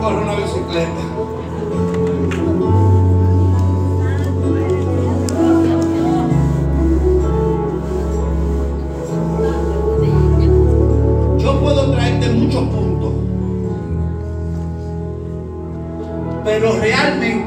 [0.00, 1.02] Corro una bicicleta.
[11.38, 13.12] Yo puedo traerte muchos puntos.
[16.44, 17.39] Pero realmente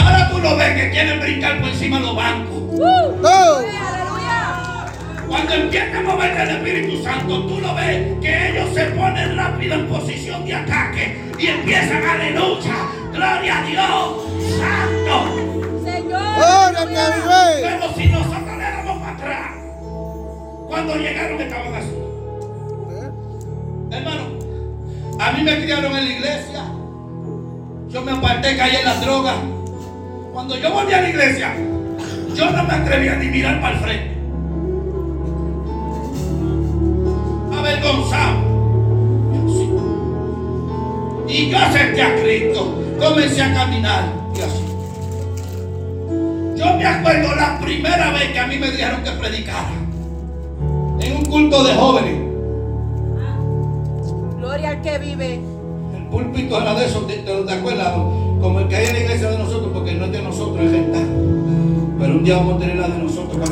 [0.00, 2.56] ahora tú lo ves que quieren brincar por encima de los bancos.
[2.72, 3.26] Uh.
[3.26, 3.62] ¡Oh!
[5.28, 9.74] Cuando empieza a mover el Espíritu Santo, tú lo ves que ellos se ponen rápido
[9.74, 12.74] en posición de ataque y empiezan aleluya,
[13.12, 14.24] gloria a Dios,
[14.58, 15.84] santo.
[15.84, 16.20] Señor.
[17.62, 19.50] Pero si nosotros le damos para atrás,
[20.68, 21.94] cuando llegaron estaban así.
[23.92, 24.22] Hermano,
[25.20, 26.64] a mí me criaron en la iglesia.
[27.88, 29.36] Yo me aparté, caí en las drogas.
[30.32, 31.54] Cuando yo volví a la iglesia,
[32.34, 34.16] yo no me atrevía ni mirar para el frente.
[37.56, 38.50] Avergonzado.
[41.28, 42.74] Y yo acepté a Cristo.
[42.98, 44.04] Comencé a caminar.
[44.36, 44.64] Y así.
[46.56, 49.70] Yo me acuerdo la primera vez que a mí me dijeron que predicara.
[51.00, 52.20] En un culto de jóvenes.
[54.38, 55.40] Gloria al que vive.
[55.96, 57.94] El púlpito era de esos, ¿te, te, te acuerdas?
[58.40, 60.72] Como el que hay en la iglesia de nosotros, porque no es de nosotros, es
[60.72, 60.98] gente.
[61.98, 63.50] Pero un día vamos a tener la de nosotros.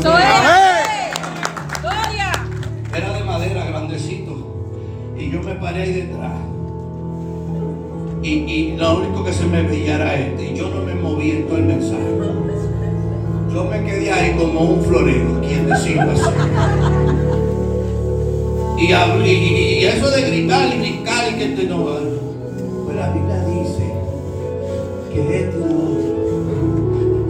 [1.82, 2.32] Gloria.
[2.96, 4.32] Era de madera, grandecito.
[5.18, 6.32] Y yo me paré ahí detrás.
[8.22, 10.52] Y, y lo único que se me veía era este.
[10.52, 12.02] Y yo no me moví en todo el mensaje.
[13.52, 16.30] Yo me quedé ahí como un florero, quien decirlo así.
[18.78, 19.30] Y, y-
[19.80, 21.98] y- eso de gritar y brincar y que este no va.
[22.84, 23.87] Pues la Biblia dice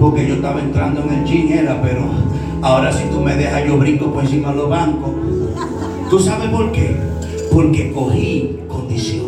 [0.00, 2.02] Porque yo estaba entrando en el gym, era, pero
[2.62, 5.10] ahora si tú me dejas, yo brinco por encima de los bancos.
[6.08, 6.96] ¿Tú sabes por qué?
[7.52, 9.26] Porque cogí condición.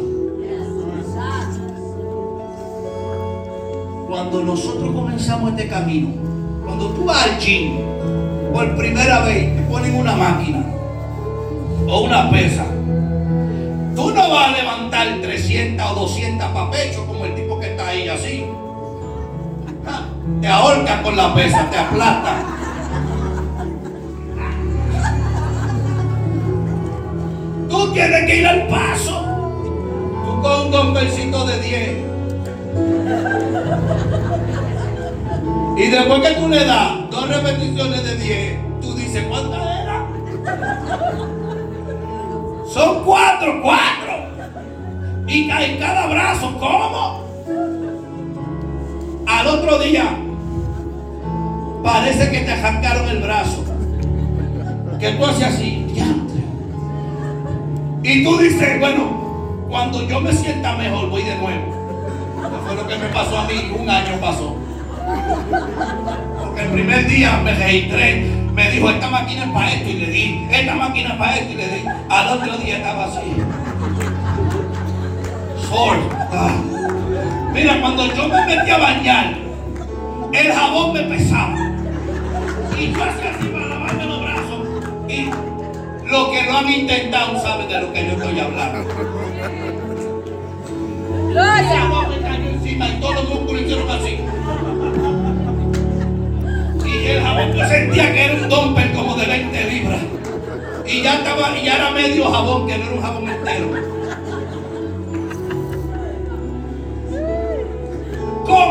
[4.08, 6.08] Cuando nosotros comenzamos este camino,
[6.64, 7.78] cuando tú vas al gym,
[8.52, 10.64] por primera vez te ponen una máquina
[11.86, 12.64] o una pesa.
[13.94, 17.88] Tú no vas a levantar 300 o 200 para pecho como el tipo que está
[17.88, 18.44] ahí así.
[20.40, 22.60] Te ahorcan con la pesa, te aplastan.
[27.68, 29.24] Tú tienes que ir al paso.
[30.24, 32.10] Tú con un dumbbellcito de 10.
[35.76, 40.06] Y después que tú le das dos repeticiones de 10, tú dices, ¿cuántas era?
[42.72, 44.10] Son cuatro, cuatro.
[45.26, 47.29] Y en cada brazo, ¿cómo?
[49.30, 50.18] Al otro día,
[51.84, 53.64] parece que te arrancaron el brazo.
[54.98, 55.86] Que tú haces así.
[58.02, 61.76] Y tú dices, bueno, cuando yo me sienta mejor, voy de nuevo.
[62.40, 64.56] Eso fue lo que me pasó a mí, un año pasó.
[66.40, 70.06] Porque el primer día me registré, me dijo, esta máquina es para esto y le
[70.06, 71.84] di, esta máquina es para esto y le di.
[72.08, 73.20] Al otro día estaba así.
[75.68, 76.79] Sol.
[77.52, 79.34] Mira, cuando yo me metí a bañar,
[80.32, 81.56] el jabón me pesaba.
[82.78, 84.68] Y yo hacía así para lavarme los brazos.
[85.08, 85.30] Y
[86.08, 88.78] lo que no han intentado saben de lo que yo estoy hablando.
[91.10, 91.80] El Gloria.
[91.80, 94.20] jabón me cayó encima y todos los músculos hicieron así.
[96.86, 100.00] Y el jabón yo sentía que era un dumper como de 20 libras.
[100.86, 103.99] Y ya estaba, y ya era medio jabón, que no era un jabón entero.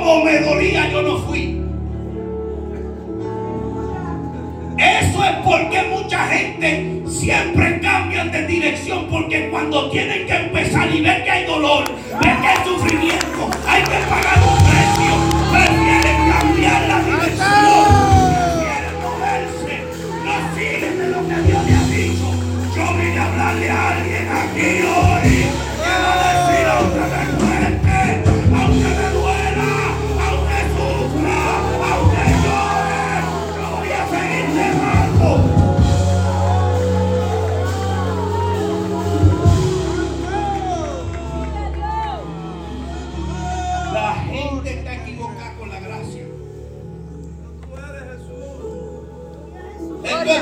[0.09, 1.61] Como me dolía, yo no fui.
[4.75, 11.01] Eso es porque mucha gente siempre cambian de dirección porque cuando tienen que empezar y
[11.01, 11.83] ver que hay dolor,
[12.23, 15.13] ver que hay sufrimiento, hay que pagar un precio,
[15.51, 17.85] prefieren cambiar la dirección,
[18.49, 19.75] prefieren moverse,
[20.25, 22.27] no siguen de lo que Dios le ha dicho.
[22.75, 25.08] Yo vine a hablarle a alguien aquí hoy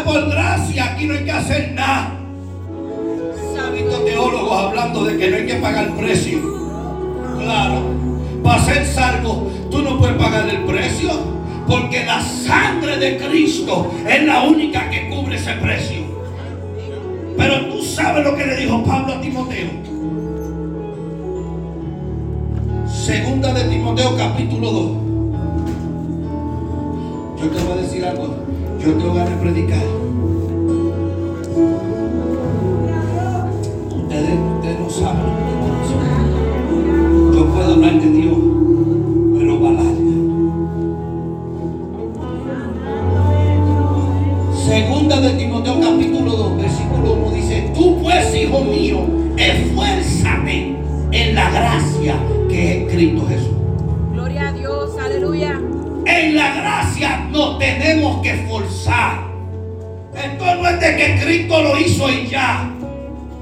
[0.08, 2.14] por gracia, aquí no hay que hacer nada.
[3.74, 6.40] Visto teólogos hablando de que no hay que pagar precio.
[7.38, 7.82] Claro,
[8.42, 11.12] para ser salvo, tú no puedes pagar el precio,
[11.68, 15.98] porque la sangre de Cristo es la única que cubre ese precio.
[17.38, 19.70] Pero tú sabes lo que le dijo Pablo a Timoteo.
[22.88, 24.92] Segunda de Timoteo capítulo 2.
[27.42, 28.47] Yo te voy a decir algo.
[28.80, 29.84] Yo te voy a predicar.
[33.96, 35.48] Ustedes, ustedes no saben lo que.
[37.38, 38.38] Yo puedo hablar de Dios,
[39.38, 39.98] pero va larga.
[44.68, 49.00] Segunda de Timoteo capítulo 2, versículo 1 dice, tú pues, hijo mío,
[49.38, 50.76] esfuérzate
[51.12, 52.16] en la gracia
[52.48, 53.57] que es Cristo Jesús.
[57.38, 59.20] Nos tenemos que esforzar.
[60.16, 62.68] Esto no es de que Cristo lo hizo y ya.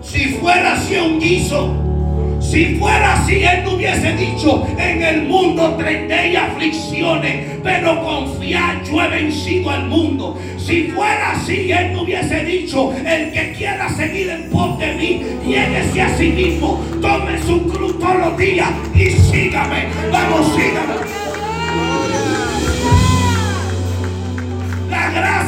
[0.03, 1.73] Si fuera así un guiso,
[2.41, 9.01] si fuera así, Él no hubiese dicho, en el mundo tendréis aflicciones, pero confiad, yo
[9.01, 10.37] he vencido al mundo.
[10.57, 15.23] Si fuera así, Él no hubiese dicho, el que quiera seguir en pos de mí,
[15.45, 19.85] lléguese a sí mismo, tome su cruz todos los días y sígame.
[20.11, 21.14] Vamos, sígame.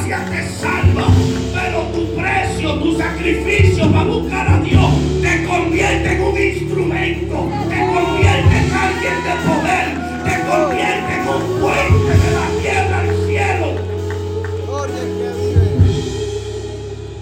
[0.07, 1.07] Te salva,
[1.53, 4.89] pero tu precio, tu sacrificio para buscar a Dios
[5.21, 9.87] te convierte en un instrumento, te convierte en alguien de poder,
[10.23, 13.67] te convierte en un puente de la tierra al cielo.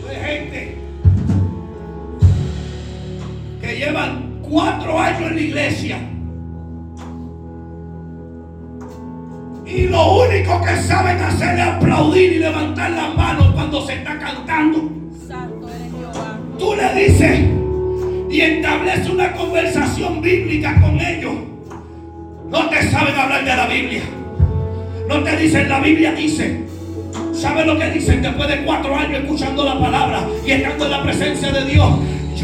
[0.08, 0.78] Hay gente
[3.62, 6.05] que llevan cuatro años en la iglesia.
[9.76, 14.18] Y lo único que saben hacer es aplaudir y levantar las manos cuando se está
[14.18, 14.90] cantando.
[15.28, 16.40] Santo eres Jehová.
[16.58, 17.40] Tú le dices
[18.30, 21.34] y establece una conversación bíblica con ellos.
[22.50, 24.04] No te saben hablar de la Biblia.
[25.10, 26.64] No te dicen la Biblia dice.
[27.34, 31.04] ¿Sabe lo que dicen después de cuatro años escuchando la palabra y estando en la
[31.04, 32.00] presencia de Dios?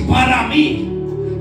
[0.10, 0.90] Para mí,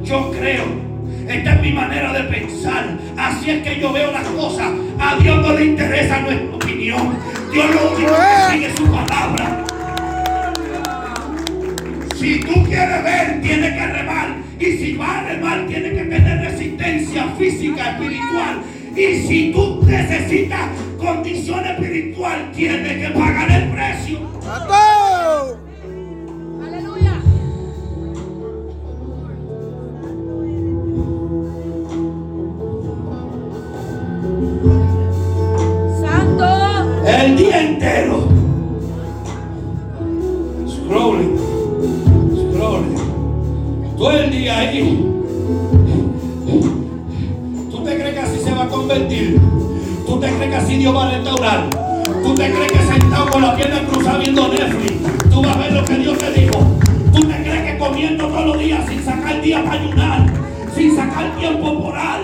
[0.04, 0.89] yo creo.
[1.30, 2.98] Esta es mi manera de pensar.
[3.16, 4.72] Así es que yo veo las cosas.
[4.98, 7.16] A Dios no le interesa nuestra opinión.
[7.52, 9.64] Dios lo único que sigue es su palabra.
[12.16, 14.36] Si tú quieres ver, tienes que remar.
[14.58, 18.62] Y si va a remar, tienes que tener resistencia física, espiritual.
[18.96, 20.68] Y si tú necesitas
[20.98, 24.18] condición espiritual, tienes que pagar el precio.
[50.70, 51.68] Así Dios va a restaurar?
[52.22, 54.92] ¿Tú te crees que sentado con la pierna cruzada viendo Netflix?
[55.28, 56.58] Tú vas a ver lo que Dios te dijo.
[57.12, 60.26] ¿Tú te crees que comiendo todos los días sin sacar día para ayunar?
[60.76, 62.20] Sin sacar tiempo orar?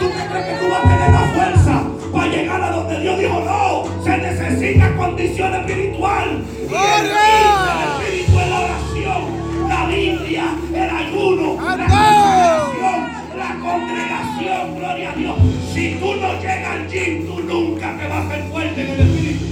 [0.00, 1.82] ¿Tú te crees que tú vas a tener la fuerza
[2.12, 4.02] para llegar a donde Dios dijo no?
[4.02, 6.44] Se necesita condición espiritual.
[6.58, 15.10] Y el espíritu es la oración, la Biblia, el ayuno, la consagración, la congregación, gloria
[15.10, 15.51] a Dios.
[15.72, 19.00] Si tú no llegas al gym, tú nunca te vas a ser fuerte en el
[19.00, 19.46] espíritu.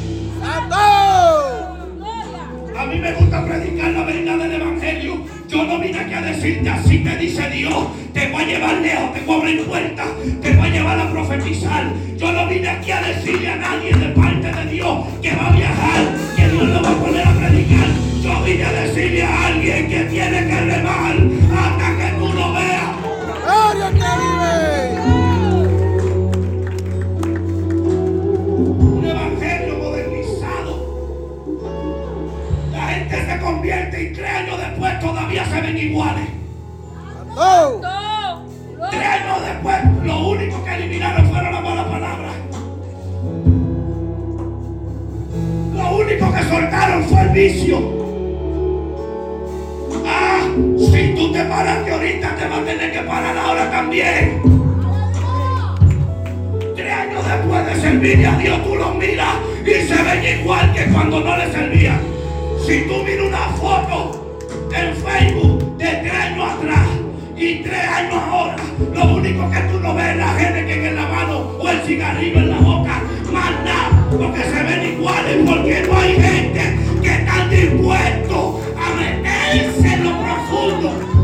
[2.77, 5.25] A mí me gusta predicar la verdad del Evangelio.
[5.49, 7.87] Yo no vine aquí a decirte así te dice Dios.
[8.13, 10.09] Te voy a llevar lejos, te voy a abrir puertas,
[10.43, 11.85] te voy a llevar a profetizar.
[12.19, 15.53] Yo no vine aquí a decirle a nadie de parte de Dios que va a
[15.53, 17.87] viajar, que Dios lo va a poner a predicar.
[18.23, 21.17] Yo vine a decirle a alguien que tiene que remar
[21.57, 22.00] hasta
[33.63, 36.25] y tres años después todavía se ven iguales.
[37.37, 37.81] ¡Oh!
[38.91, 42.33] Tres años después lo único que eliminaron fueron las malas palabras.
[45.75, 47.79] Lo único que soltaron fue el vicio.
[50.07, 50.41] Ah,
[50.79, 54.41] si tú te paraste ahorita, te vas a tener que parar ahora también.
[56.75, 59.37] Tres años después de servirle a Dios, tú los miras
[59.67, 62.20] y se ven igual que cuando no le servían.
[62.67, 64.39] Si tuviera una foto
[64.73, 66.89] en Facebook de tres años atrás
[67.37, 68.57] y tres años ahora,
[68.95, 71.81] lo único que tú no ves es la gente que en la mano o el
[71.83, 73.03] cigarrillo en la boca
[73.33, 80.05] manda porque se ven iguales, porque no hay gente que está dispuesto a meterse en
[80.05, 81.20] lo profundo.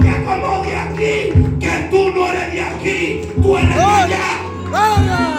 [0.00, 4.26] te coloque aquí, que tú no eres de aquí, tú eres de allá.
[4.68, 5.38] ¡Gloria!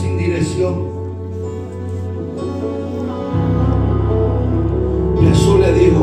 [0.00, 0.74] Sin dirección.
[5.20, 6.02] Jesús le dijo,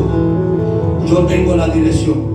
[1.06, 2.31] yo tengo la dirección.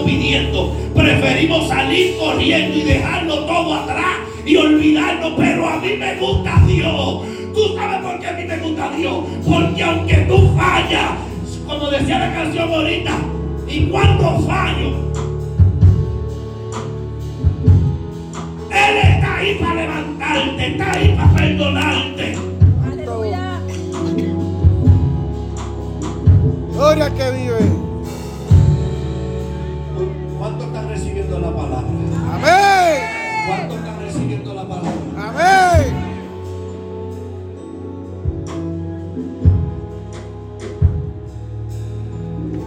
[0.00, 0.74] pidiendo.
[0.94, 5.32] Preferimos salir corriendo y dejarlo todo atrás y olvidarnos.
[5.36, 7.20] Pero a mí me gusta Dios.
[7.54, 9.24] Tú sabes por qué a mí me gusta Dios.
[9.46, 11.10] Porque aunque tú fallas,
[11.66, 13.12] como decía la canción ahorita,
[13.68, 15.12] y cuando fallo,
[18.70, 22.36] Él está ahí para levantarte, está ahí para perdonarte.
[22.90, 23.60] Aleluya.
[26.72, 27.81] Gloria que vive.
[33.54, 34.90] ¿Cuántos están recibiendo la palabra?
[35.18, 35.94] Amén.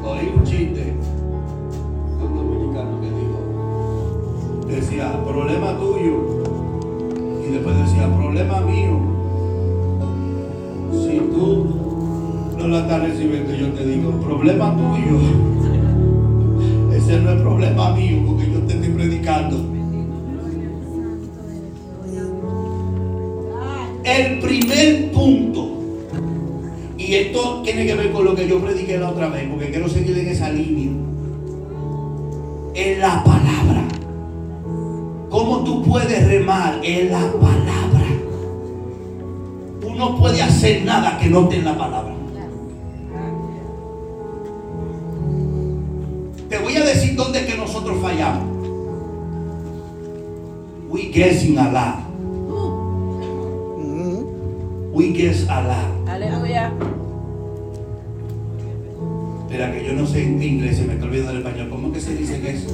[0.06, 3.40] Oí un chiste de un dominicano que dijo,
[4.68, 6.44] decía, problema tuyo.
[7.44, 9.00] Y después decía, problema mío.
[10.92, 11.66] Si tú
[12.60, 15.55] no la estás recibiendo, yo te digo, problema tuyo.
[27.76, 30.30] Tiene que ver con lo que yo prediqué la otra vez, porque quiero seguir en
[30.30, 30.92] esa línea.
[32.74, 33.84] En la palabra.
[35.30, 38.06] ¿Cómo tú puedes remar en la palabra?
[39.82, 42.16] Tú no puedes hacer nada que no en la palabra.
[46.48, 48.56] Te voy a decir dónde es que nosotros fallamos.
[50.88, 52.00] We guessing a lot.
[53.78, 54.94] Ujú.
[54.94, 56.08] We guess a lot.
[56.08, 56.72] Aleluya.
[59.56, 61.70] Que yo no sé en inglés, se me está olvidando el español.
[61.70, 62.68] ¿Cómo que se dice que es?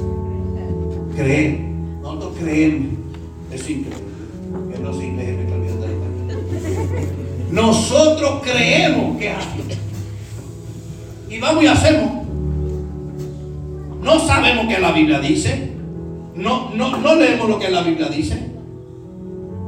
[1.14, 1.60] Creer.
[2.02, 2.88] Nosotros creemos.
[3.52, 4.04] Es increíble.
[4.72, 6.12] Que no sé inglés, me está olvidando el español.
[7.52, 9.48] Nosotros creemos que así.
[11.30, 12.26] Y vamos y hacemos.
[14.02, 15.70] No sabemos qué la Biblia dice.
[16.34, 18.50] No, no, no leemos lo que la Biblia dice.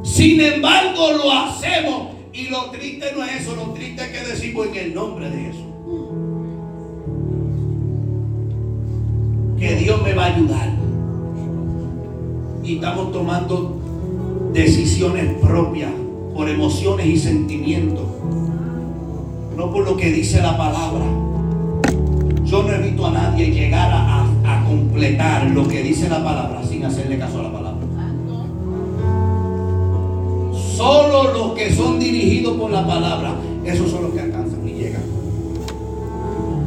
[0.03, 2.09] Sin embargo, lo hacemos.
[2.33, 5.37] Y lo triste no es eso, lo triste es que decimos en el nombre de
[5.45, 5.74] Jesús.
[9.59, 10.69] Que Dios me va a ayudar.
[12.63, 13.77] Y estamos tomando
[14.53, 15.91] decisiones propias
[16.35, 18.05] por emociones y sentimientos.
[19.57, 21.05] No por lo que dice la palabra.
[22.45, 26.63] Yo no he visto a nadie llegar a, a- completar lo que dice la palabra
[26.65, 27.81] sin hacerle caso a la palabra.
[30.77, 33.35] Solo los que son dirigidos por la palabra,
[33.65, 34.54] esos son los que alcanzan.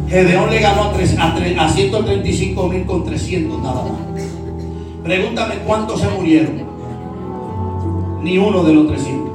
[0.08, 4.24] Gedeón le ganó a, tres- a, tre- a 135 mil con 300 nada más.
[5.04, 6.62] Pregúntame cuántos se murieron.
[8.24, 9.28] Ni uno de los 300.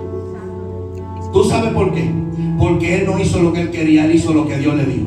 [1.32, 2.10] ¿Tú sabes por qué?
[2.58, 5.06] Porque él no hizo lo que él quería, él hizo lo que Dios le dijo.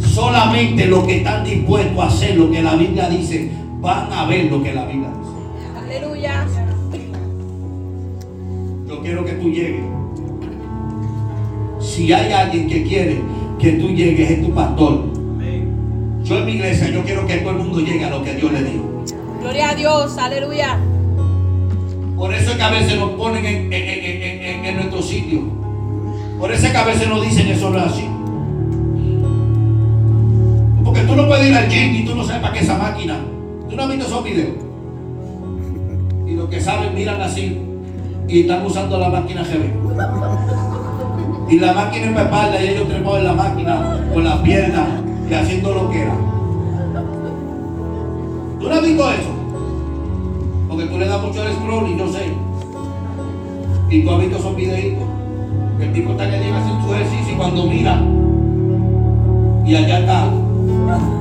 [0.00, 3.50] Solamente los que están dispuestos a hacer lo que la Biblia dice
[3.80, 5.74] van a ver lo que la Biblia dice.
[6.00, 6.46] Aleluya.
[8.88, 9.82] Yo quiero que tú llegues.
[11.80, 13.20] Si hay alguien que quiere
[13.58, 15.04] que tú llegues, es tu pastor.
[16.24, 18.52] Yo en mi iglesia, yo quiero que todo el mundo llegue a lo que Dios
[18.52, 19.04] le dijo.
[19.40, 20.18] Gloria a Dios.
[20.18, 20.76] Aleluya.
[22.16, 25.02] Por eso es que a veces nos ponen en, en- en- en- en- en nuestro
[25.02, 25.40] sitio.
[26.40, 28.04] Por eso es que a veces nos dicen eso no es así.
[30.84, 33.18] Porque tú no puedes ir al gym y tú no sabes para qué esa máquina.
[33.70, 34.54] Tú no has visto esos videos.
[36.26, 37.58] Y los que saben miran así
[38.28, 40.75] y están usando la máquina GB.
[41.48, 44.88] Y la máquina espalda y ellos trepados en la máquina con las piernas
[45.30, 46.14] y haciendo lo que era.
[48.58, 49.30] ¿Tú no has visto eso?
[50.68, 52.32] Porque tú le das mucho al scroll y yo sé.
[53.90, 55.04] Y tú has visto esos videitos.
[55.80, 58.02] El tipo está que llega a hacer su ejercicio y cuando mira
[59.64, 60.24] y allá está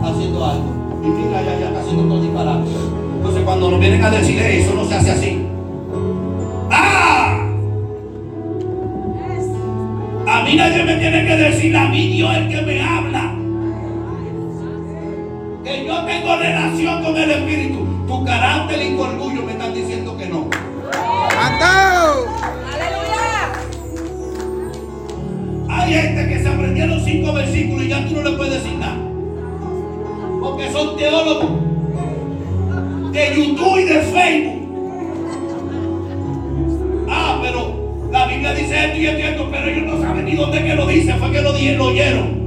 [0.04, 0.66] haciendo algo.
[1.04, 2.70] Y mira y allá está haciendo todo disparate.
[3.18, 5.45] Entonces cuando nos vienen a decir "Eh, eso no se hace así.
[11.36, 13.36] Que decir, a mí Dios es el que me habla.
[15.64, 17.86] Que yo tengo relación con el Espíritu.
[18.08, 20.48] Tu carácter y tu orgullo me están diciendo que no.
[22.74, 23.52] Aleluya.
[25.70, 28.98] Hay gente que se aprendieron cinco versículos y ya tú no le puedes decir nada.
[30.42, 31.52] Porque son teólogos
[33.12, 34.65] de YouTube y de Facebook.
[38.66, 41.14] Dice esto y esto y esto, pero ellos no saben ni dónde que lo dice,
[41.14, 42.46] fue que lo lo oyeron.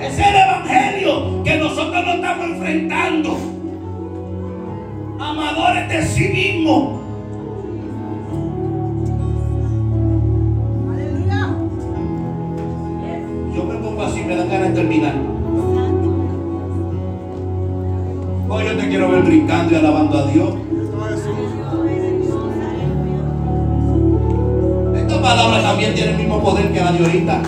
[0.00, 3.36] Es el evangelio que nosotros nos estamos enfrentando.
[5.18, 7.00] Amadores de sí mismos.
[10.92, 11.48] Aleluya.
[13.56, 15.14] Yo me pongo así, me dan ganas de terminar.
[18.50, 20.67] Hoy yo te quiero ver brincando y alabando a Dios.
[25.28, 27.42] Palabra también tiene el mismo poder que la de ahorita.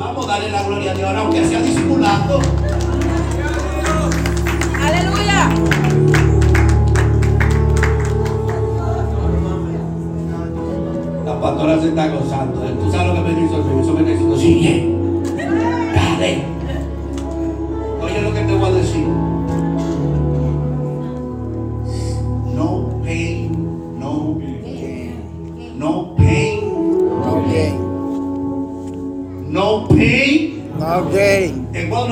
[0.00, 2.40] Vamos a darle la gloria a Dios ahora, aunque sea disimulando.
[4.82, 5.48] Aleluya.
[11.40, 12.60] pastora se está gozando.
[12.62, 13.80] Tú sabes lo que me dice el Señor.
[13.80, 14.98] Eso me diciendo, sigue.
[15.94, 16.42] Dale.
[16.42, 16.53] Oye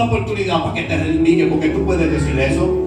[0.02, 2.81] una oportunidad para que te redimigue porque tú puedes decir eso.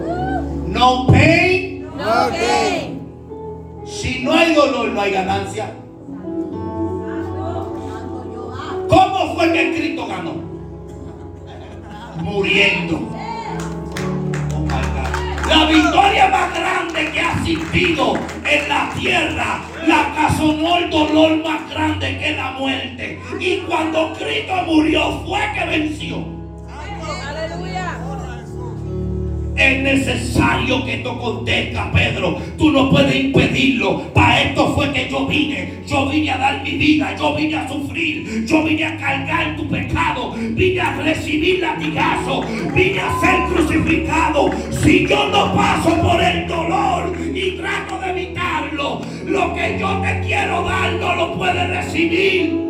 [31.26, 32.38] Acontezca, Pedro.
[32.58, 34.02] Tú no puedes impedirlo.
[34.14, 35.74] Para esto fue que yo vine.
[35.88, 37.16] Yo vine a dar mi vida.
[37.18, 38.46] Yo vine a sufrir.
[38.46, 40.34] Yo vine a cargar tu pecado.
[40.34, 42.42] Vine a recibir latigazo.
[42.74, 44.52] Vine a ser crucificado.
[44.84, 50.22] Si yo no paso por el dolor y trato de evitarlo, lo que yo te
[50.26, 52.66] quiero dar no lo puedes recibir.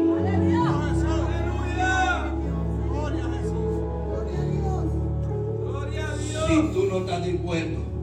[6.47, 7.94] Si tú no estás dispuesto,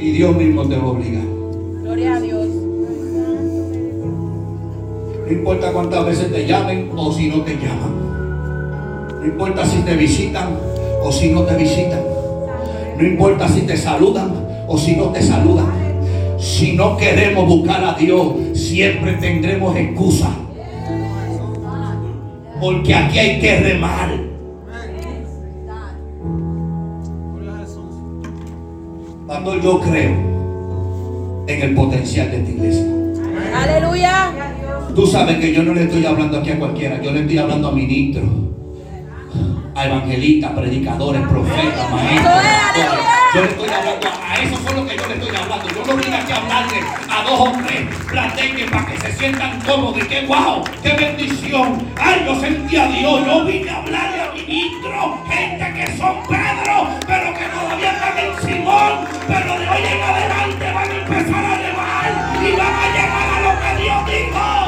[0.00, 1.24] ni Dios mismo te va a obligar.
[1.82, 2.46] Gloria a Dios.
[5.26, 9.20] No importa cuántas veces te llamen o si no te llaman.
[9.20, 10.56] No importa si te visitan
[11.04, 12.00] o si no te visitan.
[12.96, 14.32] No importa si te saludan
[14.66, 15.68] o si no te saludan.
[16.38, 20.30] Si no queremos buscar a Dios, siempre tendremos excusa.
[22.58, 24.29] Porque aquí hay que remar.
[29.40, 32.84] Pastor, yo creo en el potencial de esta iglesia.
[33.54, 34.32] Aleluya.
[34.94, 37.68] Tú sabes que yo no le estoy hablando aquí a cualquiera, yo le estoy hablando
[37.68, 38.28] a ministros,
[39.74, 43.19] a evangelistas, predicadores, profetas, maestros.
[43.32, 45.68] Yo le estoy hablando a, a esos son los que yo le estoy hablando.
[45.68, 49.60] Yo no vine aquí a hablarle a dos o tres plateques para que se sientan
[49.60, 51.92] cómodos que wow, qué bendición.
[51.96, 53.24] Ay, yo sentí a Dios.
[53.24, 58.42] Yo vine a hablarle a ministros, gente que son Pedro, pero que todavía están en
[58.42, 58.92] Simón,
[59.28, 62.10] pero de hoy en adelante van a empezar a elevar
[62.42, 64.59] y van a llegar a lo que Dios dijo.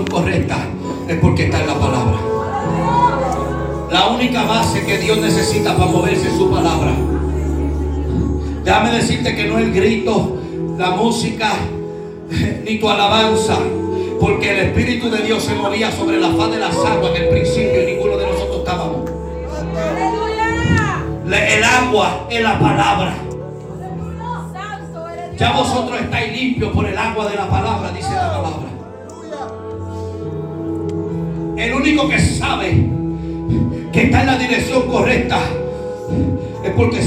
[0.00, 0.56] correcta
[1.08, 2.18] es porque está en la palabra.
[3.90, 6.92] La única base que Dios necesita para moverse es su palabra.
[8.64, 10.38] Déjame decirte que no el grito,
[10.78, 11.52] la música,
[12.64, 13.58] ni tu alabanza,
[14.18, 16.31] porque el Espíritu de Dios se movía sobre la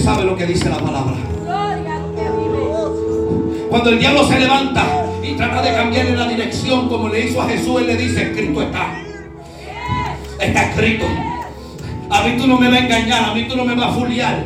[0.05, 1.15] sabe lo que dice la palabra.
[3.71, 4.85] Cuando el diablo se levanta
[5.23, 8.21] y trata de cambiar en la dirección como le hizo a Jesús, él le dice,
[8.21, 9.01] escrito está.
[10.39, 11.05] Está escrito.
[12.11, 13.93] A mí tú no me vas a engañar, a mí tú no me vas a
[13.93, 14.43] fuliar.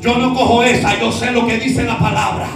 [0.00, 2.48] Yo no cojo esa, yo sé lo que dice la palabra.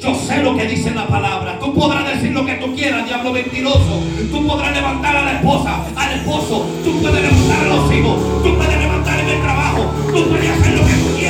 [0.00, 1.58] Yo sé lo que dice la palabra.
[1.58, 4.00] Tú podrás decir lo que tú quieras, diablo mentiroso.
[4.30, 6.64] Tú podrás levantar a la esposa, al esposo.
[6.82, 8.42] Tú puedes levantar a los hijos.
[8.42, 9.82] Tú puedes levantar en el trabajo.
[10.14, 11.29] Tú puedes hacer lo que tú quieras.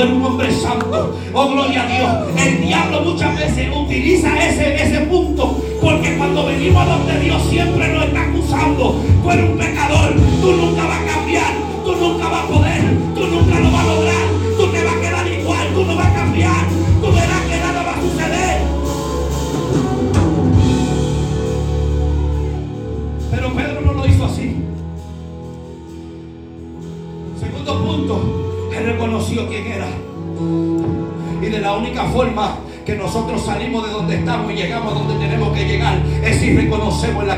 [0.00, 1.16] Eres un hombre santo.
[1.32, 2.46] Oh, gloria a Dios.
[2.46, 7.91] El diablo muchas veces utiliza ese, ese punto porque cuando venimos a donde Dios siempre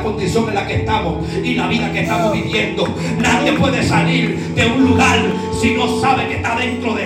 [0.05, 2.87] condición en la que estamos y la vida que estamos viviendo.
[3.19, 5.19] Nadie puede salir de un lugar
[5.61, 7.04] si no sabe que está dentro de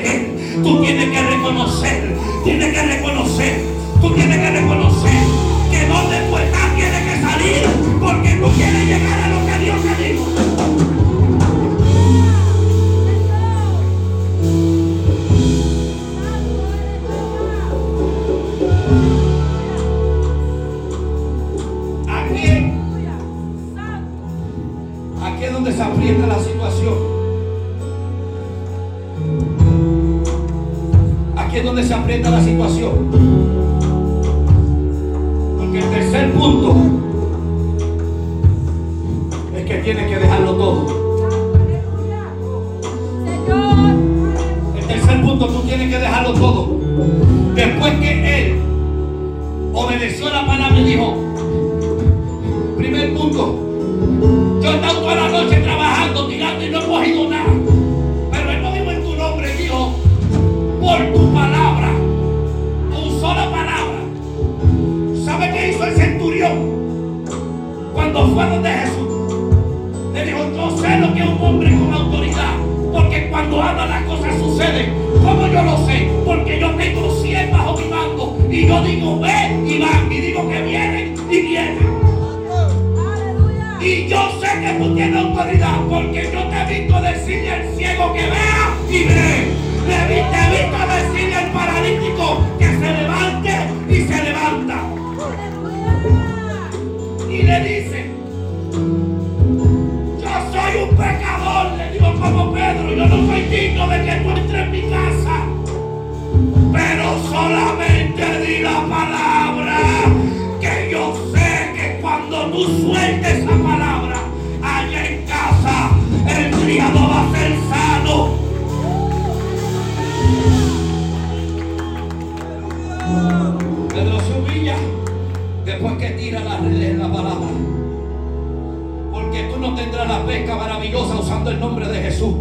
[130.09, 132.35] la pesca maravillosa usando el nombre de Jesús.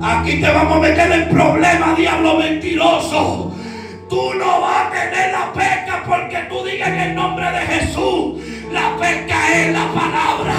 [0.00, 3.52] Aquí te vamos a meter en problemas, diablo mentiroso.
[4.08, 8.40] Tú no vas a tener la pesca porque tú digas en el nombre de Jesús.
[8.72, 10.54] La pesca es la palabra.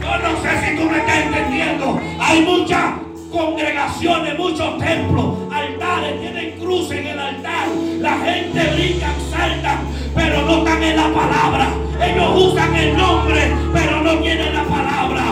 [0.00, 2.00] Yo no sé si tú me estás entendiendo.
[2.20, 2.84] Hay muchas
[3.30, 7.68] congregaciones, muchos templos, altares, tienen cruces en el altar.
[7.98, 9.78] La gente brinca, salta,
[10.14, 11.91] pero no están en la palabra.
[12.04, 15.22] Ellos usan el nombre, pero no tienen la palabra.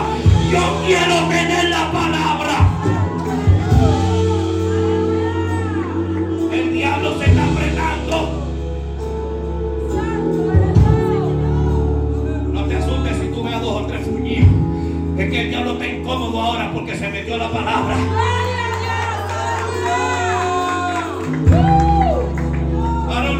[0.51, 2.69] Yo quiero tener la palabra.
[6.51, 8.47] El diablo se está apretando.
[12.53, 14.49] No te asustes si tú veas dos o tres fuñidos.
[15.17, 17.97] Es que el diablo está incómodo ahora porque se metió la palabra.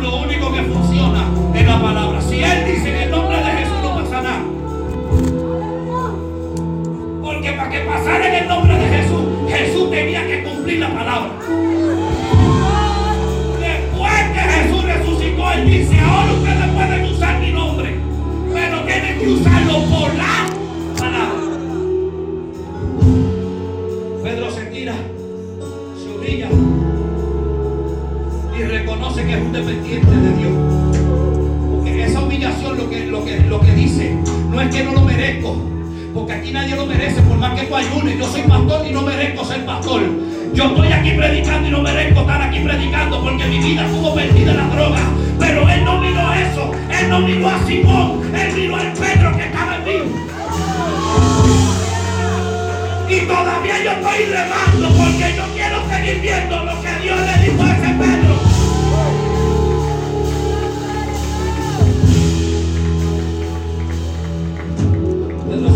[0.02, 2.22] Lo único que funciona es la palabra.
[2.22, 4.44] Si él dice en el nombre de Jesús no pasa nada.
[7.22, 11.32] Porque para que pasara en el nombre de Jesús, Jesús tenía que cumplir la palabra.
[13.60, 17.96] Después que Jesús resucitó, él dice, ahora ustedes pueden usar mi nombre,
[18.54, 20.48] pero tienen que usarlo por la
[20.98, 21.42] palabra.
[24.24, 24.96] Pedro se tira,
[26.02, 26.50] se humilla
[28.58, 30.81] y reconoce que es un dependiente de Dios.
[33.12, 34.16] Lo que, lo que dice
[34.50, 35.58] no es que no lo merezco.
[36.14, 38.18] Porque aquí nadie lo merece, por más que tú ayunes.
[38.18, 40.02] Yo soy pastor y no merezco ser pastor.
[40.54, 44.52] Yo estoy aquí predicando y no merezco estar aquí predicando porque mi vida estuvo perdida
[44.52, 45.00] en la droga.
[45.38, 46.72] Pero él no miró eso.
[46.90, 48.22] Él no miró a Simón.
[48.34, 49.92] Él miró al Pedro que estaba en mí.
[53.10, 57.62] Y todavía yo estoy remando porque yo quiero seguir viendo lo que Dios le dijo
[57.62, 57.81] a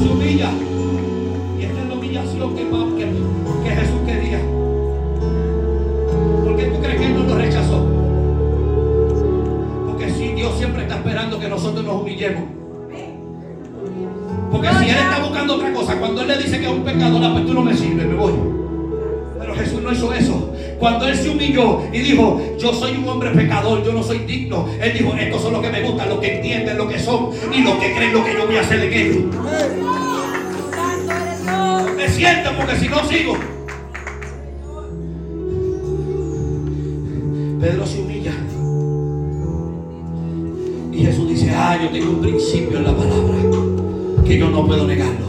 [0.02, 0.50] Se humilla.
[1.60, 2.66] Y esta es la humillación que,
[3.76, 4.40] Jesús quería.
[6.44, 7.86] ¿Por qué tú crees que Él no nos rechazó?
[9.88, 12.44] Porque si Dios siempre está esperando que nosotros nos humillemos.
[14.52, 17.32] Porque si Él está buscando otra cosa, cuando Él le dice que es un pecador,
[17.34, 18.34] pues tú no me sirves, me voy.
[19.40, 20.35] Pero Jesús no hizo eso.
[20.80, 24.68] Cuando Él se humilló y dijo, yo soy un hombre pecador, yo no soy digno.
[24.82, 27.62] Él dijo, estos son los que me gustan, los que entienden lo que son y
[27.62, 29.18] los que creen lo que yo voy a hacer en ellos.
[31.96, 33.38] Me siento porque si no sigo.
[37.60, 38.34] Pedro se humilla.
[40.92, 43.38] Y Jesús dice, ah, yo tengo un principio en la palabra
[44.26, 45.26] que yo no puedo negarlo.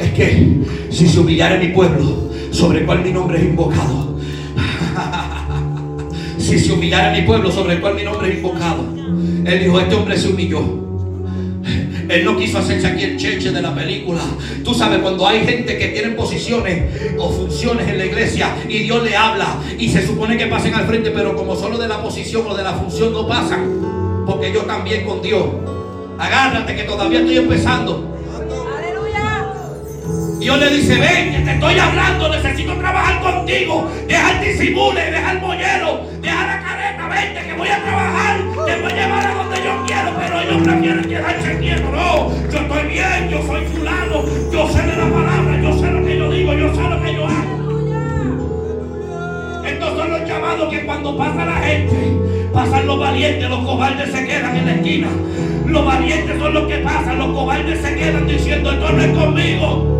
[0.00, 2.27] Es que si se humillara mi pueblo,
[2.58, 4.18] sobre el cual mi nombre es invocado.
[6.38, 8.84] si se humillara mi pueblo, sobre el cual mi nombre es invocado.
[9.44, 10.60] Él dijo, este hombre se humilló.
[12.08, 14.22] Él no quiso hacerse aquí el cheche de la película.
[14.64, 19.04] Tú sabes, cuando hay gente que tiene posiciones o funciones en la iglesia y Dios
[19.04, 22.44] le habla y se supone que pasen al frente, pero como solo de la posición
[22.48, 25.44] o de la función no pasan, porque ellos también con Dios.
[26.18, 28.17] Agárrate que todavía estoy empezando.
[30.38, 33.90] Dios le dice, ven, que te estoy hablando, necesito trabajar contigo.
[34.06, 38.80] Deja el disimule, deja el mollero, deja la careta, vente, que voy a trabajar, te
[38.80, 41.90] voy a llevar a donde yo quiero, pero ellos prefieren quedarse quietos.
[41.90, 46.06] No, yo estoy bien, yo soy fulano, yo sé de la palabra, yo sé lo
[46.06, 47.58] que yo digo, yo sé lo que yo hago.
[49.66, 52.16] Estos son los llamados que cuando pasa la gente,
[52.52, 55.08] pasan los valientes, los cobardes se quedan en la esquina.
[55.66, 59.97] Los valientes son los que pasan, los cobardes se quedan diciendo, esto no es conmigo.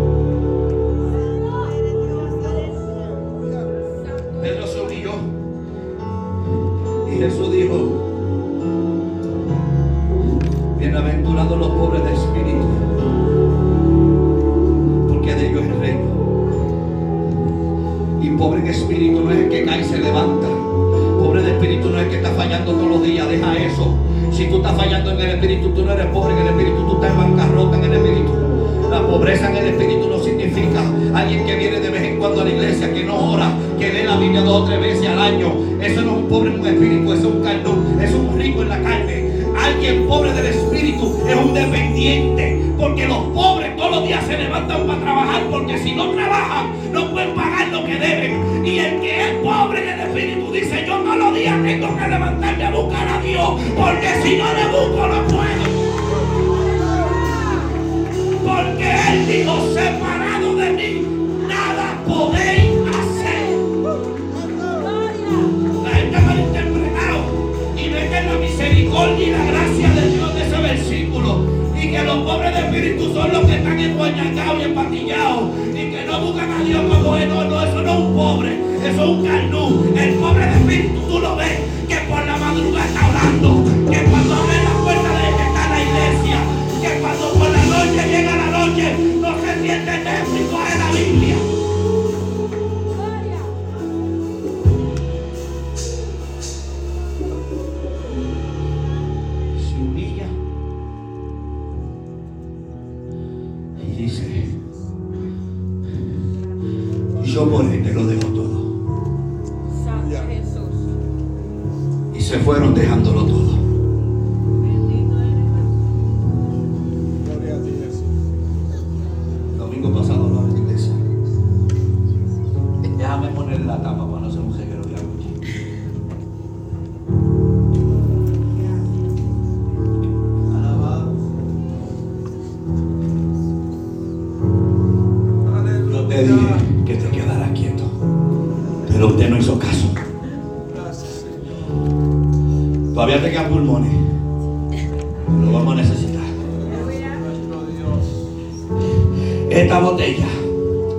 [149.69, 150.25] Esta botella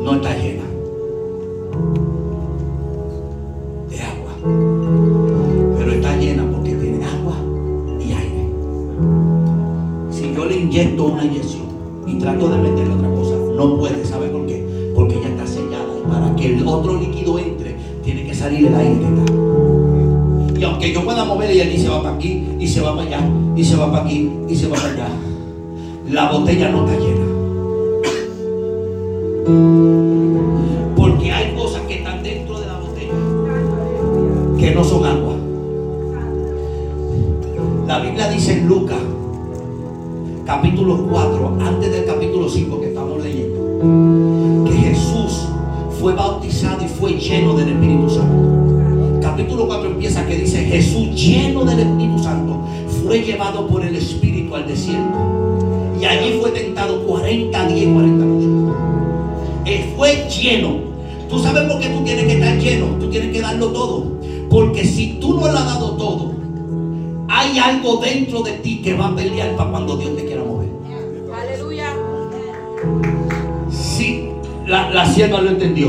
[0.01, 0.63] no está llena
[3.91, 4.33] de agua,
[5.77, 7.35] pero está llena porque tiene agua
[7.99, 8.49] y aire.
[10.13, 11.65] Si yo le inyecto una inyección
[12.07, 14.65] y trato de meterle otra cosa, no puede, ¿sabe por qué?
[14.95, 17.75] Porque ya está sellada y para que el otro líquido entre,
[18.05, 19.05] tiene que salir el aire.
[20.61, 23.09] Y aunque yo pueda mover él y se va para aquí, y se va para
[23.09, 25.09] allá, y se va para aquí, y se va para allá,
[26.09, 27.10] la botella no está llena.
[67.71, 70.69] Algo dentro de ti que va a pelear para cuando Dios te quiera mover.
[71.33, 71.95] Aleluya.
[73.71, 74.31] Si
[74.67, 75.89] la, la sierva lo entendió.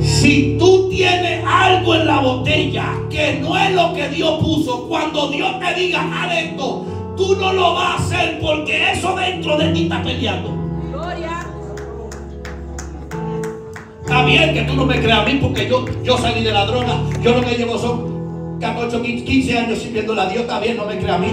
[0.00, 5.28] Si tú tienes algo en la botella que no es lo que Dios puso, cuando
[5.30, 6.86] Dios te diga haz esto,
[7.16, 10.50] tú no lo vas a hacer porque eso dentro de ti está peleando.
[10.90, 11.46] Gloria.
[14.02, 16.64] Está bien que tú no me creas a mí porque yo, yo salí de la
[16.66, 17.02] droga.
[17.22, 18.13] Yo lo que llevo son
[18.64, 20.42] 14, 15 años sirviendo a Dios.
[20.42, 21.28] Está bien, no me crea a mí.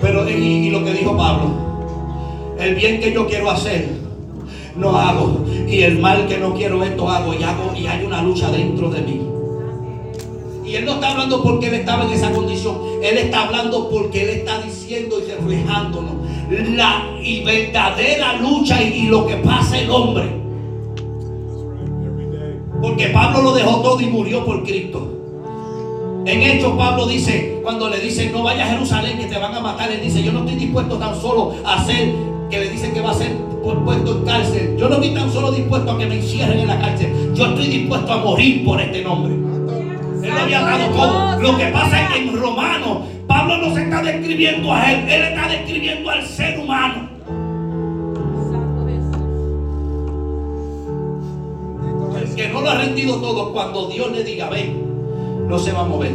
[0.00, 1.50] Pero y, lo que dijo Pablo,
[2.58, 3.86] el bien que yo quiero hacer,
[4.76, 5.44] no hago.
[5.68, 7.74] Y el mal que no quiero, esto hago y hago.
[7.76, 9.20] Y hay una lucha dentro de mí.
[10.64, 12.78] Y él no está hablando porque él estaba en esa condición.
[13.02, 16.14] Él está hablando porque él está diciendo y reflejándonos
[16.74, 17.10] la
[17.44, 20.43] verdadera lucha y lo que pasa el hombre.
[22.94, 25.10] Porque Pablo lo dejó todo y murió por Cristo.
[26.26, 29.58] En Hechos Pablo dice, cuando le dicen no vayas a Jerusalén que te van a
[29.58, 32.14] matar, él dice, yo no estoy dispuesto tan solo a hacer,
[32.48, 33.32] que le dicen que va a ser
[33.64, 34.76] pu- puesto en cárcel.
[34.78, 37.32] Yo no estoy tan solo dispuesto a que me encierren en la cárcel.
[37.34, 39.34] Yo estoy dispuesto a morir por este nombre.
[39.34, 41.40] Él lo había dado todo.
[41.42, 45.22] Lo que pasa es que en Romano, Pablo no se está describiendo a él, él
[45.24, 47.08] está describiendo al ser humano.
[52.34, 55.84] Que no lo ha rendido todo, cuando Dios le diga ven, no se va a
[55.84, 56.12] mover.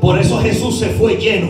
[0.00, 1.48] Por eso Jesús se fue lleno.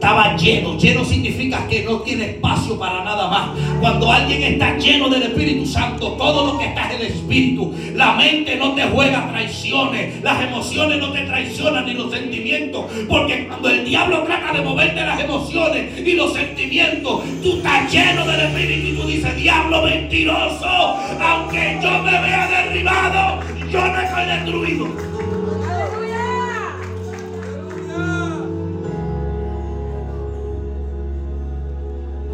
[0.00, 0.78] Estaba lleno.
[0.78, 3.50] Lleno significa que no tiene espacio para nada más.
[3.80, 7.74] Cuando alguien está lleno del Espíritu Santo, todo lo que está es el Espíritu.
[7.96, 10.22] La mente no te juega traiciones.
[10.22, 12.86] Las emociones no te traicionan ni los sentimientos.
[13.06, 18.26] Porque cuando el diablo trata de moverte las emociones y los sentimientos, tú estás lleno
[18.26, 23.40] del Espíritu y tú dices, diablo mentiroso, aunque yo me vea derribado,
[23.70, 25.19] yo no estoy destruido.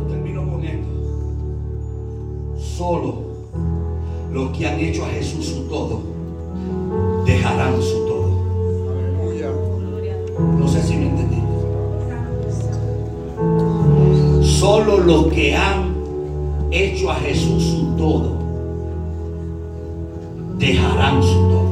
[0.08, 0.86] Termino con esto.
[2.58, 3.14] Solo
[4.32, 6.00] los que han hecho a Jesús su todo
[7.24, 8.26] dejarán su todo.
[8.90, 9.50] Aleluya.
[10.58, 11.42] No sé si me entendí.
[14.42, 15.94] Solo los que han
[16.70, 18.36] hecho a Jesús su todo
[20.58, 21.66] dejarán su todo.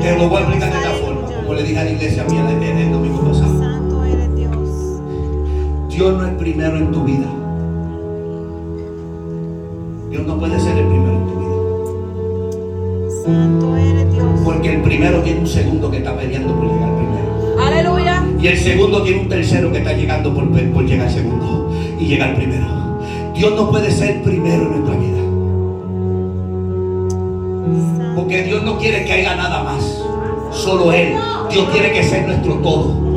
[0.00, 2.48] Te lo voy a explicar de esta forma, como le dije a la iglesia mía
[2.50, 3.27] el domingo
[5.98, 7.26] Dios no es primero en tu vida.
[10.08, 11.56] Dios no puede ser el primero en tu vida.
[13.24, 14.26] Santo eres Dios.
[14.44, 17.58] Porque el primero tiene un segundo que está peleando por llegar primero.
[17.60, 18.24] Aleluya.
[18.40, 22.36] Y el segundo tiene un tercero que está llegando por, por llegar segundo y llegar
[22.36, 23.00] primero.
[23.34, 25.18] Dios no puede ser primero en nuestra vida.
[28.14, 30.00] Porque Dios no quiere que haya nada más.
[30.52, 31.16] Solo Él.
[31.50, 33.07] Dios tiene que ser nuestro todo.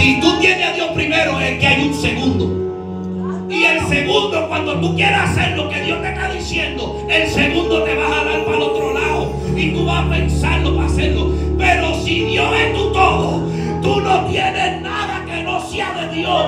[0.00, 3.46] Si tú tienes a Dios primero, es que hay un segundo.
[3.50, 7.82] Y el segundo, cuando tú quieras hacer lo que Dios te está diciendo, el segundo
[7.82, 9.34] te va a jalar para el otro lado.
[9.54, 11.32] Y tú vas a pensarlo para hacerlo.
[11.58, 13.42] Pero si Dios es tu todo,
[13.82, 16.46] tú no tienes nada que no sea de Dios.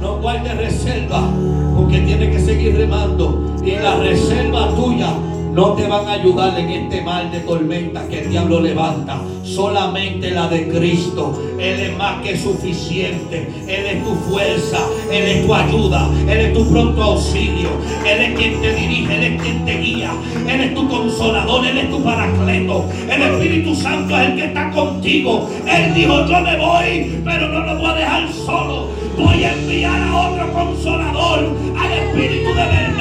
[0.00, 1.30] No guardes reserva,
[1.76, 3.56] porque tienes que seguir remando.
[3.64, 5.14] Y la reserva tuya
[5.54, 9.20] no te van a ayudar en este mal de tormenta que el diablo levanta.
[9.44, 11.40] Solamente la de Cristo.
[11.60, 13.48] Él es más que suficiente.
[13.68, 14.78] Él es tu fuerza.
[15.12, 16.10] Él es tu ayuda.
[16.28, 17.68] Él es tu pronto auxilio.
[18.04, 19.14] Él es quien te dirige.
[19.14, 20.10] Él es quien te guía.
[20.48, 21.64] Él es tu consolador.
[21.64, 22.86] Él es tu paracleto.
[23.08, 25.48] El Espíritu Santo es el que está contigo.
[25.68, 28.88] Él dijo, yo me voy, pero no lo voy a dejar solo.
[29.16, 32.93] Voy a enviar a otro consolador, al Espíritu de verdad.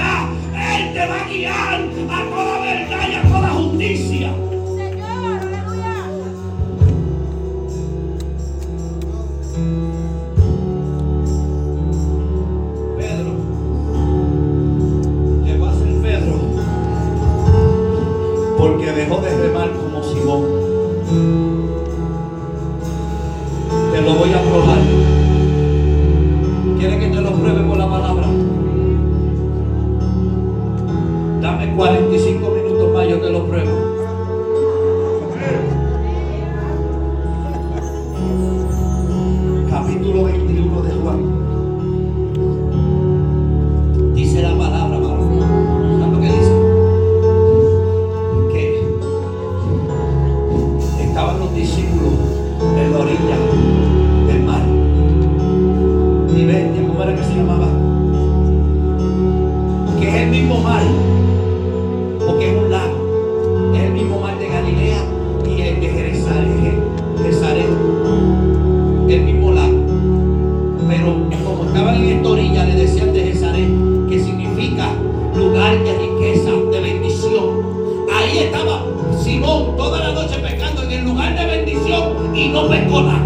[79.78, 83.23] toda la noche pecando en el lugar de bendición y no pecó nada.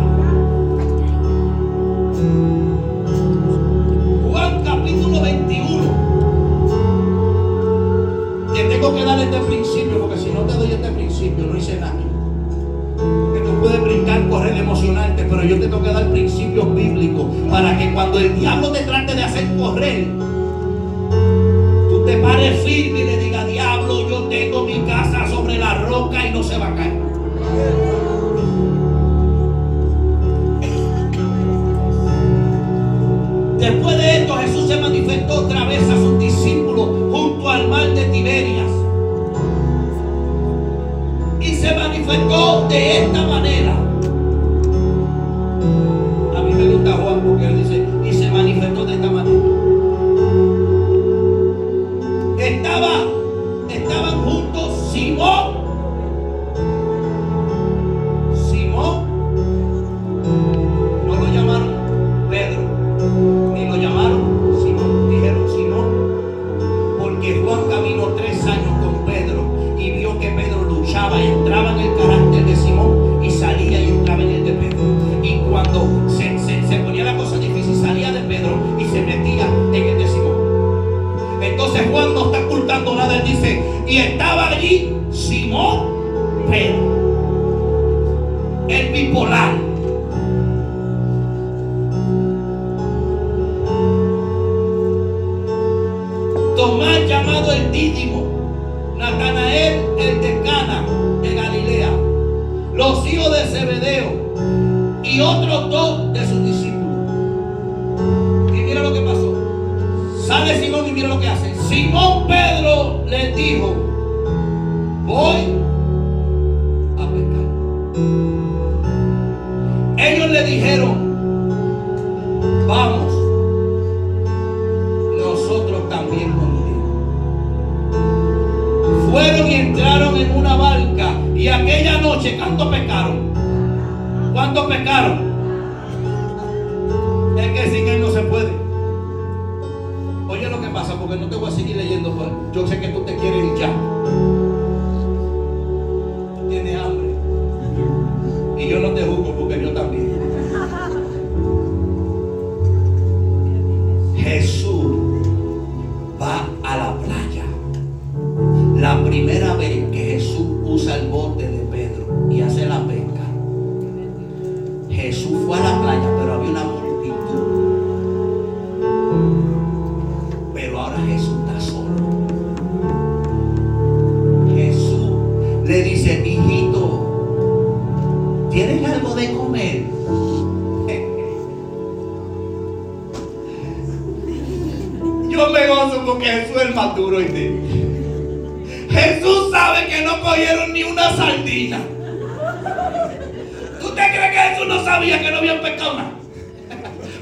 [194.97, 196.11] sabía que no habían pecado nada.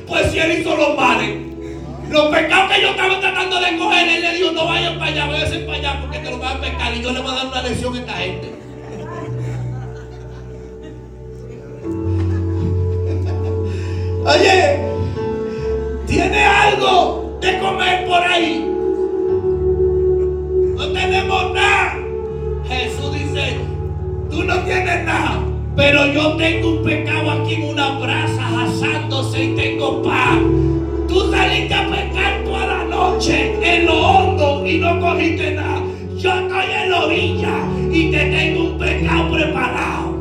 [0.07, 1.41] Pues si él hizo los males.
[2.09, 5.25] Los pecados que yo estaba tratando de coger, él le dijo, no vayan para allá,
[5.25, 7.47] vayan para allá porque te lo van a pecar y yo le voy a dar
[7.47, 8.53] una lección a esta gente.
[14.25, 14.79] Oye,
[16.07, 18.71] tiene algo de comer por ahí.
[20.77, 21.97] No tenemos nada.
[22.69, 23.59] Jesús dice,
[24.29, 25.54] tú no tienes nada.
[25.75, 30.39] Pero yo tengo un pecado aquí en una brasa asándose y tengo paz.
[31.07, 35.81] Tú saliste a pecar toda la noche en lo hondo y no cogiste nada.
[36.17, 37.57] Yo estoy en la orilla
[37.91, 40.15] y te tengo un pecado preparado.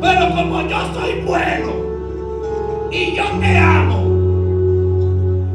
[0.00, 1.72] Pero como yo soy bueno
[2.90, 4.00] y yo te amo,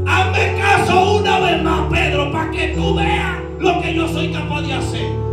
[0.05, 4.61] hazme caso una vez más, Pedro, para que tú veas lo que yo soy capaz
[4.63, 5.24] de hacer.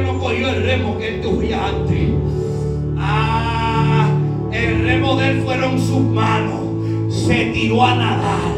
[0.00, 2.08] No cogió el remo que él cogía antes.
[2.98, 4.08] Ah,
[4.50, 6.60] el remo de él fueron sus manos.
[7.12, 8.52] Se tiró a nadar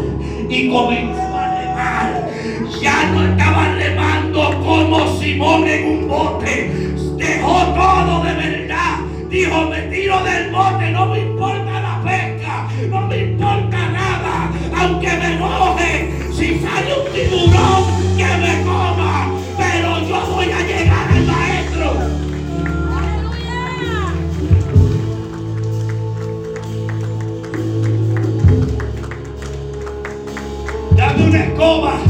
[0.49, 2.31] y comenzó a remar.
[2.81, 6.71] Ya no estaba remando como Simón en un bote.
[7.17, 9.01] Dejó todo de verdad.
[9.29, 11.64] Dijo, me tiro del bote, no me importa
[31.65, 32.04] Roma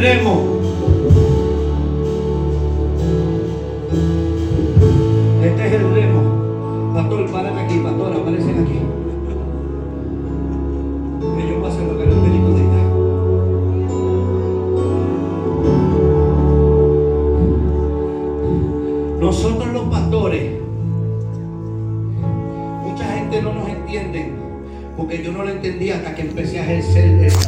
[0.00, 0.60] remo.
[5.42, 6.92] Este es el remo.
[6.94, 8.78] Pastor, paren aquí, pastor, aparecen aquí.
[11.36, 12.82] Que yo pase lo que el médico diga.
[19.20, 20.60] Nosotros los pastores,
[22.84, 24.32] mucha gente no nos entiende,
[24.96, 27.47] porque yo no lo entendía hasta que empecé a ejercer el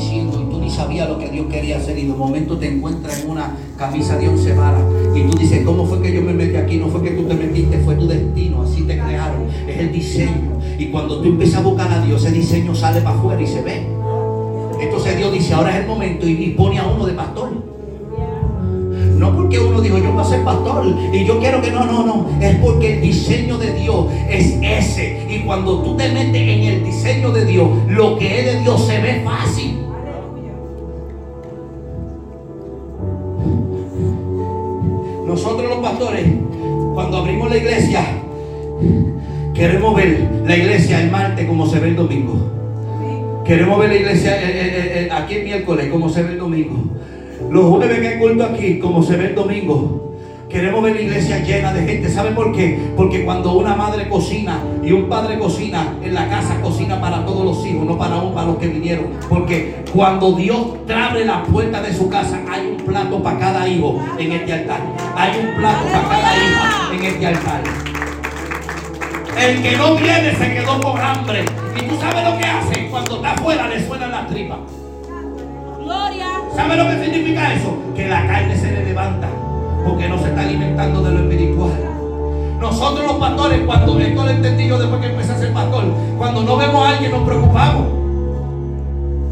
[0.00, 3.20] diciendo y tú ni sabías lo que Dios quería hacer y de momento te encuentras
[3.22, 4.82] en una camisa de once varas
[5.14, 6.76] y tú dices, ¿cómo fue que yo me metí aquí?
[6.78, 10.58] No fue que tú te metiste, fue tu destino, así te crearon, es el diseño.
[10.78, 13.62] Y cuando tú empiezas a buscar a Dios, ese diseño sale para afuera y se
[13.62, 13.86] ve.
[14.80, 17.50] Entonces Dios dice, ahora es el momento y, pone a uno de pastor.
[19.16, 22.06] No porque uno dijo, yo voy a ser pastor y yo quiero que no, no,
[22.06, 22.26] no.
[22.40, 25.26] Es porque el diseño de Dios es ese.
[25.28, 28.86] Y cuando tú te metes en el diseño de Dios, lo que es de Dios
[28.86, 29.79] se ve fácil.
[43.50, 46.84] Queremos ver la iglesia eh, eh, eh, aquí el miércoles como se ve el domingo.
[47.50, 50.14] Los jueves que hay culto aquí como se ve el domingo.
[50.48, 52.08] Queremos ver la iglesia llena de gente.
[52.10, 52.78] ¿Sabe por qué?
[52.96, 57.44] Porque cuando una madre cocina y un padre cocina, en la casa cocina para todos
[57.44, 59.06] los hijos, no para uno, para los que vinieron.
[59.28, 64.00] Porque cuando Dios abre la puerta de su casa, hay un plato para cada hijo
[64.16, 64.80] en este altar.
[65.16, 67.62] Hay un plato para cada hija en este altar.
[69.36, 71.44] El que no viene se quedó con hambre.
[71.76, 72.88] Y tú sabes lo que hace.
[72.90, 74.58] Cuando está afuera le suenan las tripas.
[75.82, 76.26] Gloria.
[76.54, 77.76] ¿Sabe lo que significa eso?
[77.94, 79.28] Que la carne se le levanta
[79.84, 81.72] porque no se está alimentando de lo espiritual.
[82.60, 85.84] Nosotros los pastores, cuando esto lo entendí yo después que empecé a ser pastor,
[86.18, 87.86] cuando no vemos a alguien nos preocupamos.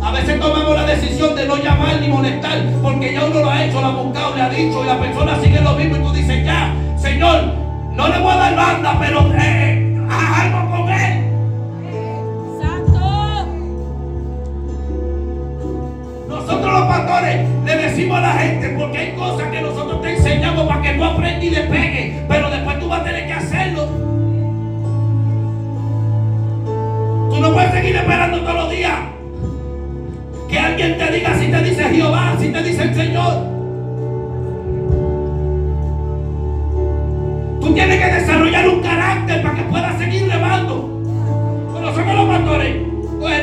[0.02, 3.64] A veces tomamos la decisión de no llamar ni molestar porque ya uno lo ha
[3.64, 6.12] hecho, lo ha buscado, le ha dicho y la persona sigue lo mismo y tú
[6.12, 7.52] dices, ya, Señor,
[7.92, 11.27] no le voy a dar banda, pero eh, haz algo con él.
[16.72, 20.82] Los pastores le decimos a la gente porque hay cosas que nosotros te enseñamos para
[20.82, 23.86] que tú aprendas y despegues, pero después tú vas a tener que hacerlo.
[27.30, 28.98] Tú no puedes seguir esperando todos los días
[30.48, 33.34] que alguien te diga si te dice Jehová, si te dice el Señor.
[37.60, 41.02] Tú tienes que desarrollar un carácter para que puedas seguir remando.
[41.72, 42.76] Cuando somos los pastores,
[43.20, 43.42] coge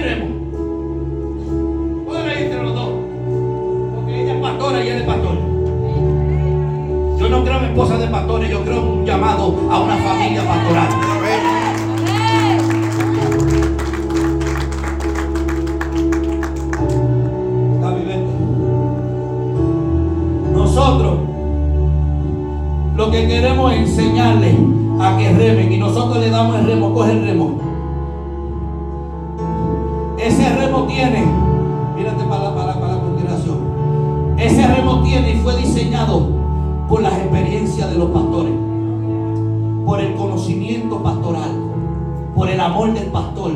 [7.35, 10.87] no creo en de pastores, yo creo en un llamado a una familia pastoral.
[17.75, 18.31] Está viviendo.
[20.53, 21.19] Nosotros
[22.95, 24.55] lo que queremos es enseñarles
[25.01, 27.59] a que remen y nosotros le damos el remo, coge el remo.
[30.17, 31.25] Ese remo tiene,
[31.97, 33.57] mírate para para, para la congregación.
[34.37, 36.34] Ese remo tiene y fue diseñado
[36.89, 38.53] por las experiencias de los pastores,
[39.85, 41.51] por el conocimiento pastoral,
[42.35, 43.51] por el amor del pastor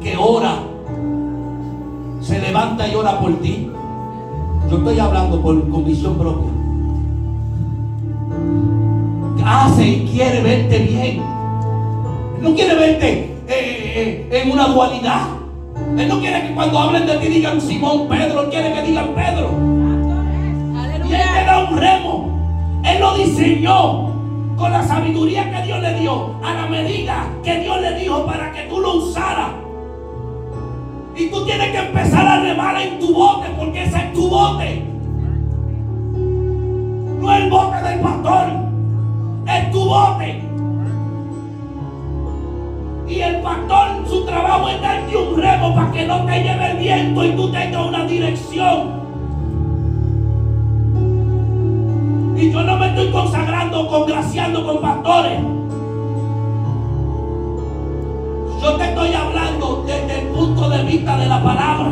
[0.00, 0.62] que ora
[2.20, 3.70] se levanta y ora por ti.
[4.70, 6.50] Yo estoy hablando por convicción propia.
[9.44, 11.22] Hace y quiere verte bien.
[12.36, 15.26] Él no quiere verte eh, eh, en una dualidad.
[15.98, 18.42] Él no quiere que cuando hablen de ti digan Simón, Pedro.
[18.42, 19.50] Él quiere que digan Pedro.
[21.08, 22.29] Y Él te da un remo.
[22.84, 24.10] Él lo diseñó
[24.56, 28.52] con la sabiduría que Dios le dio, a la medida que Dios le dijo para
[28.52, 29.52] que tú lo usaras.
[31.16, 34.84] Y tú tienes que empezar a remar en tu bote, porque ese es tu bote.
[37.20, 38.46] No es el bote del pastor,
[39.46, 40.42] es tu bote.
[43.08, 46.78] Y el pastor, su trabajo es darte un remo para que no te lleve el
[46.78, 48.99] viento y tú tengas una dirección.
[52.40, 55.42] Y yo no me estoy consagrando, congraciando con pastores.
[58.62, 61.90] Yo te estoy hablando desde el punto de vista de la palabra.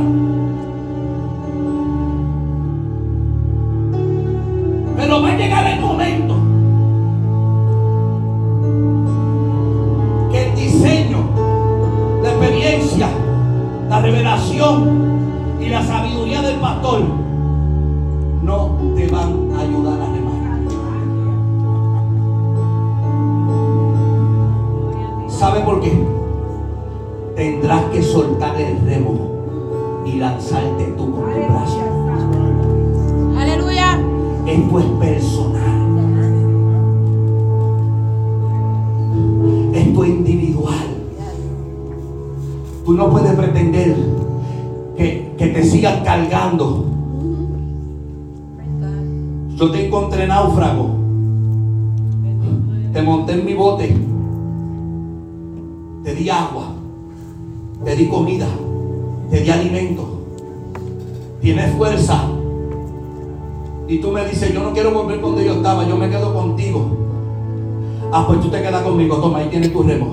[4.96, 6.34] Pero va a llegar el momento
[10.32, 11.28] que el diseño,
[12.22, 13.08] la experiencia,
[13.90, 17.02] la revelación y la sabiduría del pastor
[18.42, 20.17] no te van a ayudar a
[25.38, 25.92] ¿Sabe por qué?
[27.36, 31.80] Tendrás que soltar el remo y lanzarte tú con tu brazo.
[33.38, 34.00] Aleluya.
[34.46, 35.78] Esto es personal.
[39.74, 40.86] Esto es individual.
[42.84, 43.94] Tú no puedes pretender
[44.96, 46.84] que, que te sigan cargando.
[49.54, 50.96] Yo te encontré náufrago.
[52.92, 54.07] Te monté en mi bote.
[56.08, 56.72] Te di agua.
[57.84, 58.46] Te di comida.
[59.30, 60.08] Te di alimento.
[61.42, 62.30] Tienes fuerza.
[63.86, 66.86] Y tú me dices, yo no quiero volver donde yo estaba, yo me quedo contigo.
[68.10, 70.06] Ah, pues tú te quedas conmigo, toma, ahí tienes tu remo.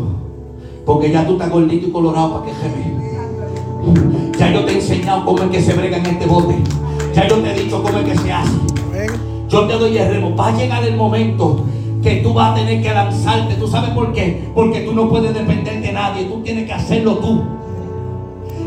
[0.85, 4.31] Porque ya tú estás gordito y colorado para que geme.
[4.37, 6.57] Ya yo te he enseñado cómo es que se brega en este bote.
[7.13, 8.51] Ya yo te he dicho cómo es que se hace.
[9.47, 10.35] Yo te doy el remo.
[10.35, 11.63] Va a llegar el momento
[12.05, 13.55] que tú vas a tener que lanzarte.
[13.55, 14.47] ¿Tú sabes por qué?
[14.53, 16.25] Porque tú no puedes depender de nadie.
[16.25, 17.43] Tú tienes que hacerlo tú.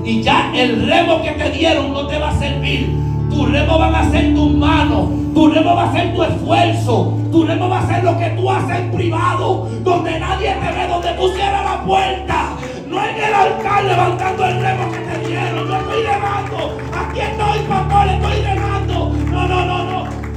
[0.04, 2.96] Y ya el remo que te dieron no te va a servir.
[3.30, 5.10] Tu remo van a ser tus manos.
[5.34, 7.14] Tu remo va a ser tu esfuerzo.
[7.30, 9.68] Tu remo va a ser lo que tú haces en privado.
[9.84, 12.56] Donde nadie te ve, donde tú cierras la puerta.
[12.88, 15.68] No en el altar levantando el remo que te dieron.
[15.68, 16.76] Yo estoy remando.
[16.92, 19.12] Aquí estoy, pastor, estoy remando.
[19.30, 19.87] No, no, no, no.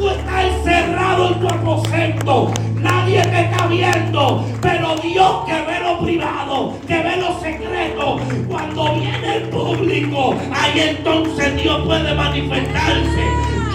[0.01, 2.51] Tú estás encerrado en tu aposento.
[2.73, 4.43] Nadie te está viendo.
[4.59, 8.19] Pero Dios que ve lo privado, que ve lo secreto.
[8.49, 13.25] Cuando viene el público, ahí entonces Dios puede manifestarse.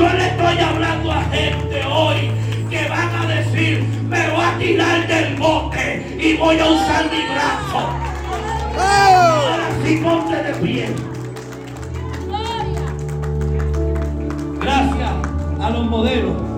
[0.00, 2.32] Yo le estoy hablando a gente hoy
[2.70, 7.22] que van a decir, me voy a tirar del bote y voy a usar mi
[7.22, 7.88] brazo.
[8.76, 10.88] Ahora sí ponte de pie.
[14.60, 14.95] Gracias
[15.66, 16.55] a los modelos.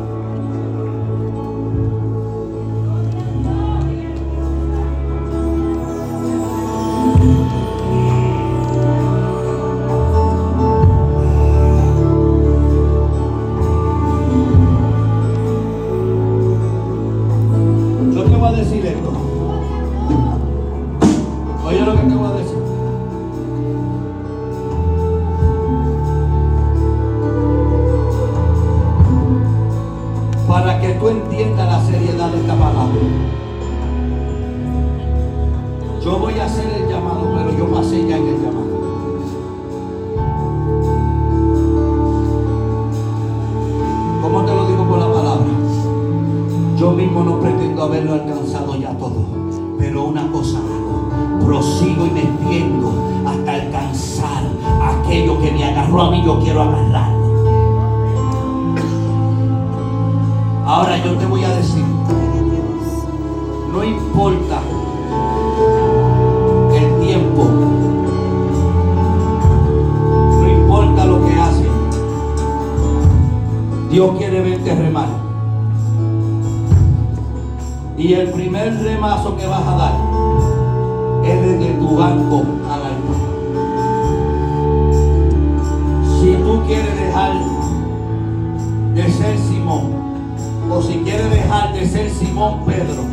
[91.78, 93.04] de ser Simón Pedro.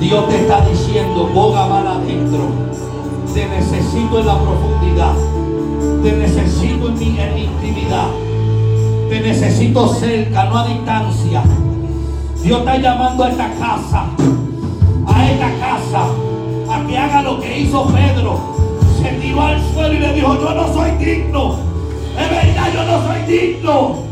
[0.00, 2.48] Dios te está diciendo, boga mal adentro.
[3.34, 5.14] Te necesito en la profundidad.
[6.02, 8.08] Te necesito en mi, en mi intimidad.
[9.10, 11.42] Te necesito cerca, no a distancia.
[12.42, 14.04] Dios está llamando a esta casa,
[15.06, 16.06] a esta casa,
[16.70, 18.40] a que haga lo que hizo Pedro.
[19.02, 21.56] Se tiró al suelo y le dijo, yo no soy digno.
[22.18, 24.05] Es verdad, yo no soy digno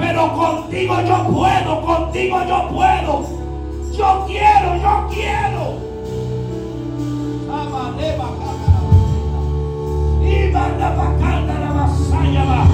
[0.00, 3.24] pero contigo yo puedo, contigo yo puedo.
[3.96, 5.90] Yo quiero, yo quiero.
[10.22, 12.66] Y manda para la vasalla va.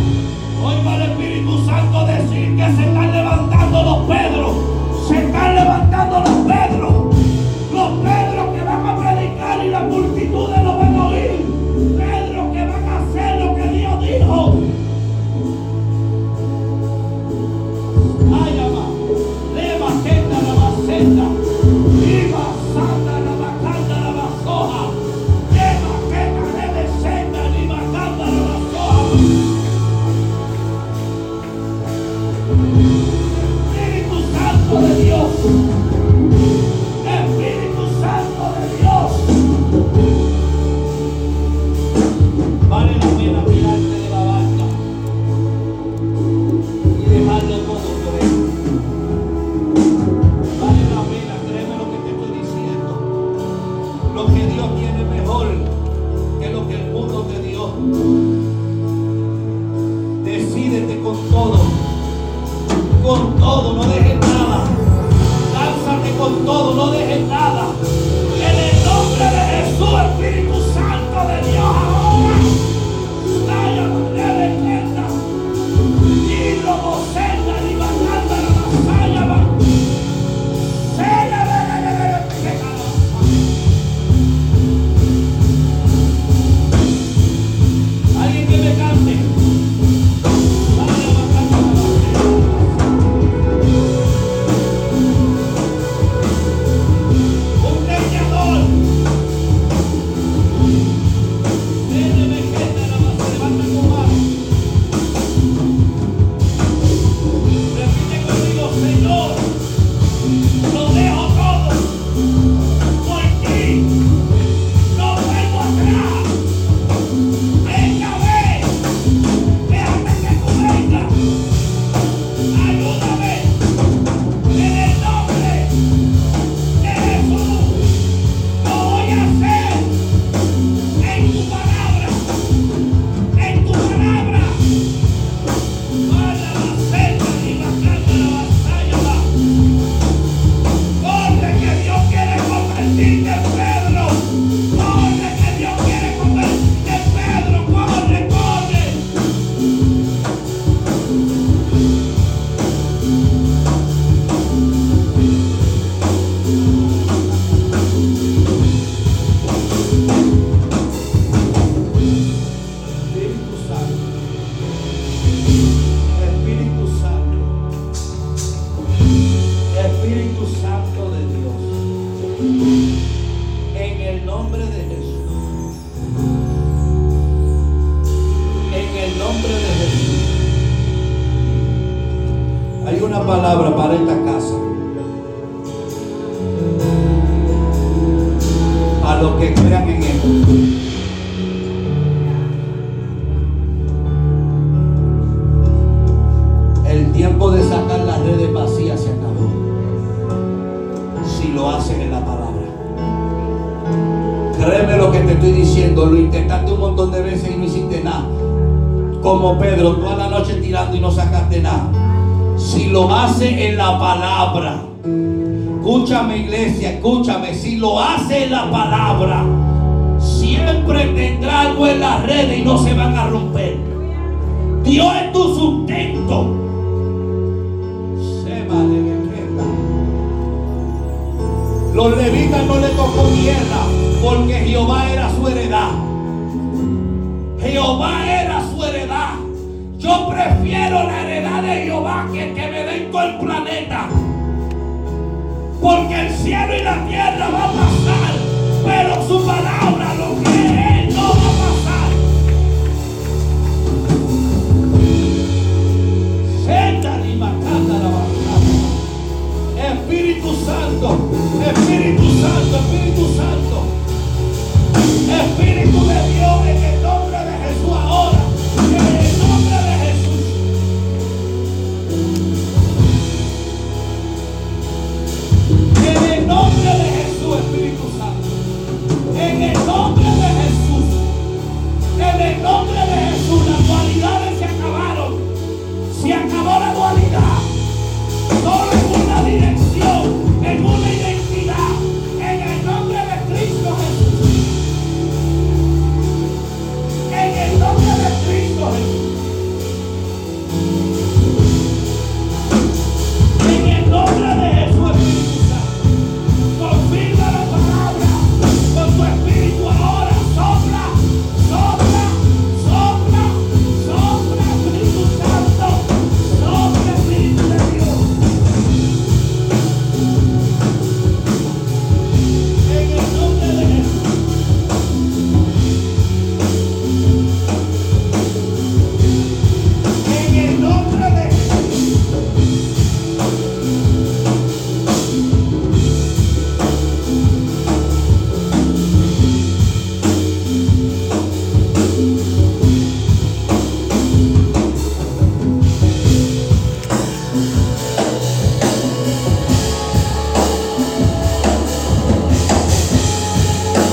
[0.64, 4.56] Oiga el Espíritu Santo decir que se están levantando los Pedros.
[5.08, 6.95] Se están levantando los Pedros.